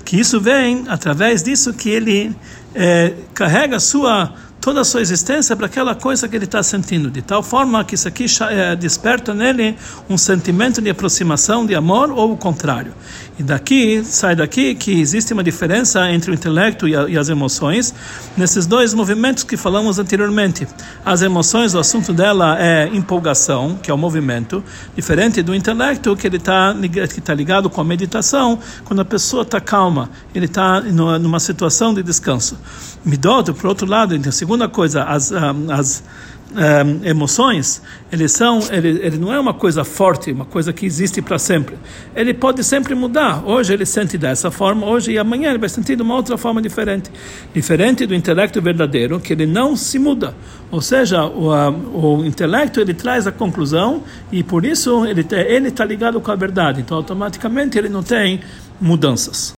que 0.03 0.19
isso 0.19 0.39
vem 0.39 0.85
através 0.87 1.43
disso 1.43 1.73
que 1.73 1.89
ele 1.89 2.35
é, 2.73 3.13
carrega 3.33 3.79
sua 3.79 4.33
toda 4.61 4.81
a 4.81 4.83
sua 4.83 5.01
existência 5.01 5.55
para 5.55 5.67
aquela 5.67 5.95
coisa 5.95 6.27
que 6.27 6.35
ele 6.35 6.45
está 6.45 6.61
sentindo, 6.61 7.09
de 7.09 7.21
tal 7.21 7.41
forma 7.41 7.83
que 7.83 7.95
isso 7.95 8.07
aqui 8.07 8.25
é, 8.49 8.75
desperta 8.75 9.33
nele 9.33 9.75
um 10.09 10.17
sentimento 10.17 10.81
de 10.81 10.89
aproximação, 10.89 11.65
de 11.65 11.75
amor, 11.75 12.11
ou 12.11 12.33
o 12.33 12.37
contrário. 12.37 12.93
E 13.37 13.43
daqui, 13.43 14.03
sai 14.03 14.35
daqui 14.35 14.75
que 14.75 14.91
existe 14.99 15.31
uma 15.31 15.43
diferença 15.43 16.11
entre 16.11 16.29
o 16.29 16.33
intelecto 16.33 16.87
e, 16.87 16.95
a, 16.95 17.07
e, 17.07 17.17
as 17.17 17.29
emoções, 17.29 17.93
nesses 18.35 18.65
dois 18.65 18.93
movimentos 18.93 19.43
que 19.43 19.55
falamos 19.55 19.97
anteriormente. 19.97 20.67
As 21.05 21.21
emoções, 21.21 21.73
o 21.73 21.79
assunto 21.79 22.11
dela 22.11 22.57
é 22.59 22.89
empolgação, 22.91 23.79
que 23.81 23.89
é 23.89 23.93
o 23.93 23.97
movimento, 23.97 24.61
diferente 24.93 25.41
do 25.41 25.55
intelecto, 25.55 26.15
que 26.17 26.27
ele 26.27 26.35
está 26.35 26.75
que 27.13 27.21
tá 27.21 27.33
ligado 27.33 27.69
com 27.69 27.79
a 27.79 27.83
meditação, 27.83 28.59
quando 28.83 28.99
a 28.99 29.05
pessoa 29.05 29.43
está 29.43 29.61
calma, 29.61 30.09
ele 30.35 30.45
está 30.45 30.81
numa 30.81 31.39
situação 31.39 31.93
de 31.93 32.03
descanso. 32.03 32.57
Midot, 33.05 33.53
por 33.53 33.67
outro 33.67 33.87
lado, 33.87 34.13
então, 34.13 34.31
segunda 34.49 34.67
coisa, 34.67 35.03
as, 35.03 35.31
ah, 35.31 35.53
as 35.69 36.03
um, 36.51 37.05
emoções, 37.05 37.83
eles 38.11 38.31
são, 38.31 38.59
ele, 38.71 38.99
ele 39.05 39.19
não 39.19 39.31
é 39.31 39.39
uma 39.39 39.53
coisa 39.53 39.83
forte, 39.83 40.31
uma 40.31 40.45
coisa 40.45 40.73
que 40.73 40.87
existe 40.87 41.21
para 41.21 41.37
sempre. 41.37 41.77
Ele 42.15 42.33
pode 42.33 42.63
sempre 42.63 42.95
mudar. 42.95 43.43
Hoje 43.45 43.71
ele 43.71 43.85
sente 43.85 44.17
dessa 44.17 44.49
forma, 44.49 44.87
hoje 44.87 45.11
e 45.11 45.19
amanhã 45.19 45.51
ele 45.51 45.59
vai 45.59 45.69
sentir 45.69 45.95
de 45.95 46.01
uma 46.01 46.15
outra 46.15 46.35
forma 46.35 46.59
diferente. 46.63 47.11
Diferente 47.53 48.07
do 48.07 48.15
intelecto 48.15 48.59
verdadeiro, 48.59 49.19
que 49.19 49.33
ele 49.33 49.45
não 49.45 49.75
se 49.75 49.99
muda. 49.99 50.33
Ou 50.71 50.81
seja, 50.81 51.23
o, 51.23 51.51
o 51.93 52.25
intelecto 52.25 52.81
ele 52.81 52.95
traz 52.95 53.27
a 53.27 53.31
conclusão 53.31 54.01
e 54.31 54.41
por 54.41 54.65
isso 54.65 55.05
ele 55.05 55.23
ele 55.31 55.67
está 55.67 55.85
ligado 55.85 56.19
com 56.19 56.31
a 56.31 56.35
verdade. 56.35 56.81
Então 56.81 56.97
automaticamente 56.97 57.77
ele 57.77 57.89
não 57.89 58.01
tem 58.01 58.39
mudanças. 58.81 59.53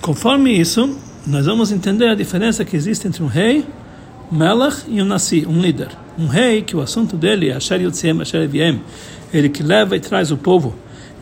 Conforme 0.00 0.50
isso, 0.50 0.98
nós 1.26 1.46
vamos 1.46 1.72
entender 1.72 2.08
a 2.08 2.14
diferença 2.14 2.64
que 2.64 2.76
existe 2.76 3.08
entre 3.08 3.22
um 3.22 3.26
rei 3.26 3.64
Melach 4.30 4.84
e 4.88 5.00
um 5.00 5.04
Nasi, 5.04 5.46
um 5.46 5.60
líder. 5.60 5.88
Um 6.18 6.26
rei 6.26 6.62
que 6.62 6.76
o 6.76 6.80
assunto 6.80 7.16
dele 7.16 7.48
é 7.48 7.54
Asher 7.54 7.80
Yotziem, 7.80 8.20
Asher 8.20 8.42
Eviem, 8.42 8.80
ele 9.32 9.48
que 9.48 9.62
leva 9.62 9.96
e 9.96 10.00
traz 10.00 10.30
o 10.30 10.36
povo, 10.36 10.74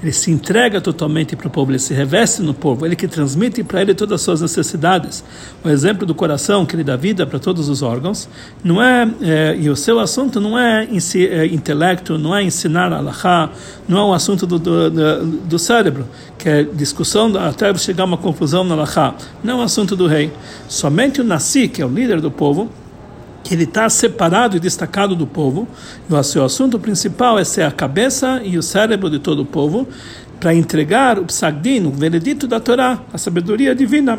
ele 0.03 0.13
se 0.13 0.31
entrega 0.31 0.81
totalmente 0.81 1.37
para 1.37 1.47
o 1.47 1.51
povo, 1.51 1.71
ele 1.71 1.79
se 1.79 1.95
reveste 1.95 2.43
no 2.43 2.53
povo, 2.53 2.85
ele 2.85 2.97
que 2.97 3.07
transmite 3.07 3.63
para 3.63 3.81
ele 3.83 3.95
todas 3.95 4.17
as 4.17 4.23
suas 4.23 4.41
necessidades. 4.41 5.23
O 5.65 5.69
exemplo 5.69 6.05
do 6.05 6.15
coração 6.15 6.67
que 6.67 6.75
ele 6.75 6.83
dá 6.83 6.97
vida 6.97 7.25
para 7.25 7.39
todos 7.39 7.69
os 7.69 7.83
órgãos, 7.83 8.29
não 8.65 8.83
é, 8.83 9.09
é 9.23 9.57
e 9.57 9.71
o 9.71 9.77
seu 9.77 10.01
assunto 10.01 10.41
não 10.41 10.59
é, 10.59 10.85
é 10.85 11.47
intelecto, 11.47 12.19
não 12.19 12.35
é 12.35 12.43
ensinar 12.43 12.93
alahá, 12.93 13.51
não 13.89 13.99
é 13.99 14.05
um 14.05 14.13
assunto 14.13 14.45
do, 14.45 14.59
do, 14.59 14.91
do, 14.91 15.27
do 15.27 15.59
cérebro, 15.59 16.09
que 16.37 16.49
é 16.49 16.65
discussão 16.65 17.33
até 17.37 17.73
chegar 17.77 18.03
a 18.03 18.07
uma 18.07 18.17
confusão 18.17 18.65
na 18.65 18.75
alahá. 18.75 19.15
Não 19.45 19.55
é 19.55 19.57
um 19.59 19.63
assunto 19.63 19.95
do 19.95 20.09
rei. 20.09 20.33
Somente 20.69 21.21
o 21.21 21.25
Nasi, 21.25 21.69
que 21.69 21.81
é 21.81 21.87
o 21.87 21.89
líder 21.89 22.21
do 22.21 22.31
povo, 22.31 22.69
ele 23.53 23.65
está 23.65 23.89
separado 23.91 24.57
e 24.57 24.61
destacado 24.61 25.15
do 25.15 25.27
povo. 25.27 25.69
E 26.09 26.15
o 26.15 26.23
seu 26.23 26.45
assunto 26.45 26.79
principal 26.79 27.39
é 27.39 27.45
ser 27.45 27.63
a 27.63 27.71
cabeça 27.71 28.41
e 28.45 28.57
o 28.57 28.63
cérebro 28.63 29.11
de 29.11 29.19
todo 29.19 29.43
o 29.43 29.45
povo, 29.45 29.87
para 30.41 30.55
entregar 30.55 31.19
o 31.19 31.25
psagdin, 31.25 31.85
o 31.85 31.91
veredito 31.91 32.49
da 32.49 32.59
Torá, 32.59 33.01
a 33.13 33.19
sabedoria 33.19 33.75
divina, 33.75 34.19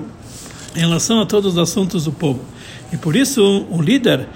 em 0.75 0.79
relação 0.79 1.19
a 1.19 1.25
todos 1.25 1.53
os 1.53 1.57
assuntos 1.57 2.05
do 2.05 2.11
povo. 2.11 2.39
E 2.91 2.97
por 2.97 3.15
isso, 3.15 3.65
o 3.69 3.81
líder 3.81 4.27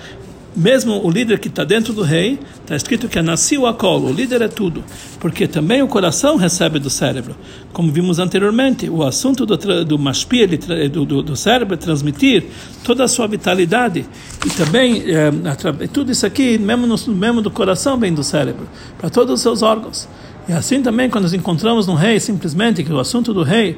mesmo 0.55 1.05
o 1.05 1.09
líder 1.09 1.39
que 1.39 1.47
está 1.47 1.63
dentro 1.63 1.93
do 1.93 2.01
rei, 2.01 2.39
está 2.61 2.75
escrito 2.75 3.07
que 3.07 3.19
é 3.19 3.21
nasceu 3.21 3.65
a 3.65 3.73
colo, 3.73 4.09
o 4.09 4.13
líder 4.13 4.41
é 4.41 4.47
tudo, 4.47 4.83
porque 5.19 5.47
também 5.47 5.81
o 5.81 5.87
coração 5.87 6.35
recebe 6.35 6.79
do 6.79 6.89
cérebro. 6.89 7.35
Como 7.71 7.91
vimos 7.91 8.19
anteriormente, 8.19 8.89
o 8.89 9.03
assunto 9.03 9.45
do, 9.45 9.57
do 9.85 9.99
mashpi, 9.99 10.47
do, 10.47 11.05
do, 11.05 11.21
do, 11.21 11.35
cérebro, 11.35 11.75
é 11.75 11.77
transmitir 11.77 12.45
toda 12.83 13.03
a 13.03 13.07
sua 13.07 13.27
vitalidade. 13.27 14.05
E 14.45 14.49
também, 14.49 15.03
é, 15.07 15.87
tudo 15.87 16.11
isso 16.11 16.25
aqui, 16.25 16.57
mesmo, 16.57 16.87
no, 16.87 16.97
mesmo 17.15 17.41
do 17.41 17.51
coração, 17.51 17.97
vem 17.97 18.13
do 18.13 18.23
cérebro, 18.23 18.67
para 18.97 19.09
todos 19.09 19.35
os 19.35 19.41
seus 19.41 19.61
órgãos. 19.61 20.07
E 20.49 20.53
assim 20.53 20.81
também, 20.81 21.09
quando 21.09 21.23
nos 21.23 21.33
encontramos 21.33 21.85
no 21.87 21.93
rei, 21.93 22.19
simplesmente, 22.19 22.83
que 22.83 22.91
o 22.91 22.99
assunto 22.99 23.33
do 23.33 23.43
rei 23.43 23.77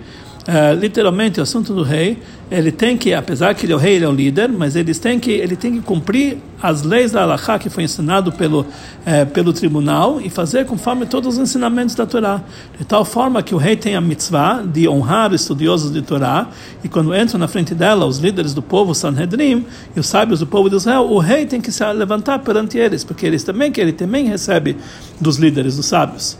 Uh, 0.49 0.73
literalmente 0.73 1.39
o 1.39 1.43
assunto 1.43 1.75
do 1.75 1.83
rei 1.83 2.17
ele 2.49 2.71
tem 2.71 2.97
que 2.97 3.13
apesar 3.13 3.53
que 3.53 3.67
ele 3.67 3.73
é 3.73 3.75
o 3.75 3.77
rei 3.77 3.97
ele 3.97 4.05
é 4.05 4.07
o 4.07 4.11
líder 4.11 4.49
mas 4.49 4.75
eles 4.75 4.97
têm 4.97 5.19
que 5.19 5.29
ele 5.29 5.55
tem 5.55 5.73
que 5.73 5.81
cumprir 5.81 6.39
as 6.59 6.81
leis 6.81 7.11
da 7.11 7.21
Allahá 7.21 7.59
que 7.59 7.69
foi 7.69 7.83
ensinado 7.83 8.31
pelo 8.31 8.61
uh, 8.61 9.25
pelo 9.31 9.53
tribunal 9.53 10.19
e 10.19 10.27
fazer 10.27 10.65
conforme 10.65 11.05
todos 11.05 11.35
os 11.35 11.39
ensinamentos 11.39 11.93
da 11.93 12.07
Torá. 12.07 12.41
De 12.79 12.83
tal 12.83 13.05
forma 13.05 13.43
que 13.43 13.53
o 13.53 13.59
rei 13.59 13.75
tem 13.75 13.95
a 13.95 14.01
mitzvah 14.01 14.63
de 14.63 14.89
honrar 14.89 15.31
os 15.31 15.41
estudiosos 15.41 15.91
de 15.91 16.01
Torá 16.01 16.47
e 16.83 16.89
quando 16.89 17.15
entram 17.15 17.37
na 17.37 17.47
frente 17.47 17.75
dela 17.75 18.07
os 18.07 18.17
líderes 18.17 18.51
do 18.51 18.63
povo 18.63 18.95
Sanhedrin 18.95 19.67
e 19.95 19.99
os 19.99 20.07
sábios 20.07 20.39
do 20.39 20.47
povo 20.47 20.67
de 20.67 20.77
Israel 20.77 21.01
o 21.01 21.19
rei 21.19 21.45
tem 21.45 21.61
que 21.61 21.71
se 21.71 21.85
levantar 21.93 22.39
perante 22.39 22.75
eles 22.75 23.03
porque 23.03 23.23
eles 23.23 23.43
também 23.43 23.71
que 23.71 23.79
ele 23.79 23.93
também 23.93 24.25
recebe 24.25 24.75
dos 25.21 25.37
líderes 25.37 25.75
dos 25.75 25.85
sábios 25.85 26.39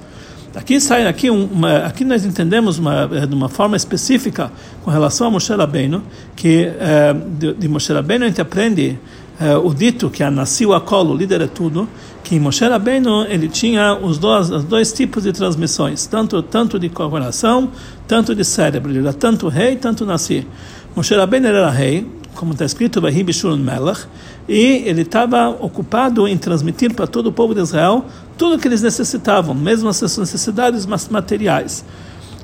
Aqui 0.56 0.82
sai 0.82 1.06
aqui 1.06 1.30
uma, 1.30 1.78
aqui 1.86 2.04
nós 2.04 2.26
entendemos 2.26 2.80
uma, 2.80 3.08
eh, 3.12 3.26
de 3.28 3.36
uma 3.36 3.48
forma 3.48 3.78
específica 3.78 4.52
com 4.84 4.90
relação 4.90 5.28
a 5.28 5.32
Moshe 5.32 5.54
Rabbeinu, 5.54 6.02
que 6.36 6.64
é, 6.80 7.14
de, 7.14 7.54
de 7.54 7.68
Moshe 7.68 7.94
Rabbeinu 7.94 8.26
a 8.26 8.28
gente 8.28 8.42
aprende 8.42 8.98
é, 9.40 9.56
o 9.56 9.74
dito 9.74 10.10
que 10.10 10.24
a 10.24 10.32
nasceu 10.32 10.74
a 10.74 10.82
colo, 10.82 11.16
líder 11.16 11.42
é 11.42 11.48
tudo, 11.48 11.88
que 12.24 12.40
Moshe 12.40 12.66
Rabbeinu 12.66 13.26
ele 13.26 13.48
tinha 13.48 13.94
os 13.94 14.18
dois, 14.18 14.50
os 14.50 14.64
dois 14.64 14.92
tipos 14.92 15.24
de 15.24 15.32
transmissões, 15.32 16.08
tanto 16.08 16.42
tanto 16.42 16.80
de 16.80 16.90
coração, 16.90 17.70
tanto 18.08 18.34
de 18.34 18.44
cérebro. 18.44 18.92
Ele 18.92 19.00
era 19.00 19.14
tanto 19.14 19.48
rei, 19.48 19.76
tanto 19.76 20.04
nasci. 20.04 20.48
Moshe 20.96 21.16
Rabbeinu 21.16 21.48
era 21.48 21.70
rei, 21.70 22.06
como 22.36 22.54
está 22.54 22.66
escrito, 22.66 23.02
Melech, 23.02 24.06
e 24.48 24.84
ele 24.86 25.02
estava 25.02 25.50
ocupado 25.50 26.28
em 26.28 26.38
transmitir 26.38 26.94
para 26.94 27.06
todo 27.06 27.28
o 27.28 27.32
povo 27.32 27.54
de 27.54 27.62
Israel 27.62 28.06
tudo 28.38 28.56
o 28.56 28.60
que 28.60 28.68
eles 28.68 28.82
necessitavam, 28.82 29.54
mesmo 29.54 29.90
as 29.90 30.02
necessidades 30.02 30.86
materiais. 30.86 31.84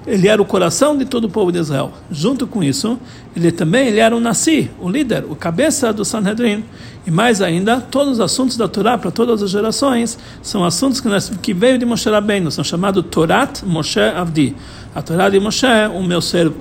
Ele 0.05 0.27
era 0.27 0.39
o 0.39 0.45
coração 0.45 0.95
de 0.95 1.03
todo 1.05 1.23
o 1.23 1.29
povo 1.29 1.51
de 1.51 1.57
Israel. 1.57 1.91
Junto 2.11 2.45
com 2.45 2.63
isso, 2.63 2.99
ele 3.35 3.51
também 3.51 3.87
ele 3.87 3.99
era 3.99 4.15
o 4.15 4.19
Nassi, 4.19 4.69
o 4.79 4.87
líder, 4.87 5.25
o 5.27 5.35
cabeça 5.35 5.91
do 5.91 6.05
Sanhedrin. 6.05 6.63
E 7.07 7.11
mais 7.11 7.41
ainda, 7.41 7.81
todos 7.81 8.13
os 8.13 8.19
assuntos 8.19 8.55
da 8.55 8.67
Torá 8.67 8.97
para 8.99 9.09
todas 9.09 9.41
as 9.41 9.49
gerações 9.49 10.17
são 10.43 10.63
assuntos 10.63 11.01
que, 11.01 11.07
nós, 11.07 11.31
que 11.41 11.53
veio 11.55 11.79
de 11.79 11.85
Moshe 11.85 12.07
Rabbeinu, 12.07 12.51
são 12.51 12.63
chamados 12.63 13.03
Torat 13.09 13.63
Moshe 13.63 13.99
Avdi. 13.99 14.55
A 14.93 15.01
Torá 15.01 15.27
de 15.27 15.39
Moshe, 15.39 15.65
o 15.93 16.03
meu 16.03 16.21
servo. 16.21 16.57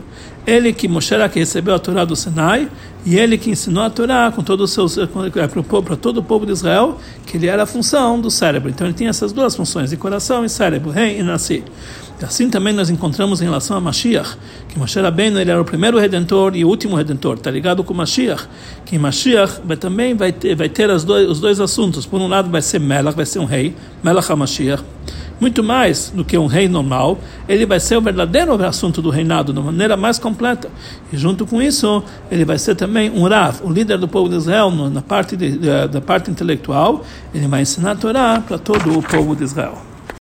Ele 0.46 0.72
que 0.72 0.86
Moshe 0.86 1.14
que 1.32 1.38
recebeu 1.38 1.74
a 1.74 1.78
Torá 1.78 2.04
do 2.04 2.14
Sinai 2.14 2.68
e 3.06 3.16
ele 3.18 3.38
que 3.38 3.50
ensinou 3.50 3.82
a 3.82 3.90
Torá 3.90 4.32
com 4.34 4.42
todos 4.42 4.76
os 4.76 4.94
seus 4.94 5.08
para 5.84 5.96
todo 5.96 6.18
o 6.18 6.22
povo 6.22 6.44
de 6.46 6.52
Israel, 6.52 6.98
que 7.26 7.36
ele 7.36 7.46
era 7.46 7.62
a 7.62 7.66
função 7.66 8.20
do 8.20 8.30
cérebro. 8.30 8.70
Então 8.70 8.86
ele 8.86 8.94
tinha 8.94 9.10
essas 9.10 9.32
duas 9.32 9.54
funções, 9.54 9.90
de 9.90 9.96
coração 9.96 10.44
e 10.44 10.48
cérebro, 10.48 10.90
rei 10.90 11.18
e 11.18 11.22
nasci. 11.22 11.62
Assim 12.22 12.48
também 12.48 12.72
nós 12.72 12.88
encontramos 12.88 13.42
em 13.42 13.44
relação 13.44 13.76
a 13.76 13.80
Mashiach, 13.80 14.36
que 14.68 14.78
Moshe 14.78 14.98
Rabbeinu 14.98 15.38
ele 15.38 15.50
era 15.50 15.60
o 15.60 15.64
primeiro 15.64 15.98
redentor 15.98 16.56
e 16.56 16.64
o 16.64 16.68
último 16.68 16.96
redentor, 16.96 17.36
está 17.36 17.50
ligado 17.50 17.84
com 17.84 17.92
Mashiach, 17.92 18.46
que 18.86 18.98
Mashiach 18.98 19.60
vai, 19.64 19.76
também 19.76 20.14
vai 20.14 20.32
ter, 20.32 20.54
vai 20.54 20.68
ter 20.68 20.88
dois, 21.04 21.28
os 21.28 21.40
dois 21.40 21.60
assuntos. 21.60 22.06
Por 22.06 22.20
um 22.20 22.28
lado 22.28 22.48
vai 22.48 22.62
ser 22.62 22.78
Melach, 22.78 23.14
vai 23.14 23.26
ser 23.26 23.40
um 23.40 23.44
rei, 23.44 23.74
Melach 24.02 24.30
HaMashiach, 24.32 24.82
muito 25.40 25.62
mais 25.62 26.10
do 26.14 26.24
que 26.24 26.36
um 26.38 26.46
rei 26.46 26.68
normal, 26.68 27.18
ele 27.48 27.66
vai 27.66 27.80
ser 27.80 27.96
o 27.96 28.00
verdadeiro 28.00 28.52
assunto 28.64 29.02
do 29.02 29.10
reinado, 29.10 29.52
de 29.52 29.60
maneira 29.60 29.96
mais 29.96 30.18
completa. 30.18 30.68
E 31.12 31.16
junto 31.16 31.46
com 31.46 31.60
isso, 31.60 32.02
ele 32.30 32.44
vai 32.44 32.58
ser 32.58 32.74
também 32.74 33.10
um 33.10 33.26
Rav, 33.28 33.60
o 33.62 33.70
líder 33.70 33.98
do 33.98 34.08
povo 34.08 34.28
de 34.28 34.36
Israel, 34.36 34.70
na 34.70 35.02
parte 35.02 35.36
de, 35.36 35.58
da 35.88 36.00
parte 36.00 36.30
intelectual, 36.30 37.04
ele 37.34 37.46
vai 37.46 37.62
ensinar 37.62 37.92
a 37.92 37.96
Torá 37.96 38.42
para 38.46 38.58
todo 38.58 38.98
o 38.98 39.02
povo 39.02 39.34
de 39.34 39.44
Israel. 39.44 39.93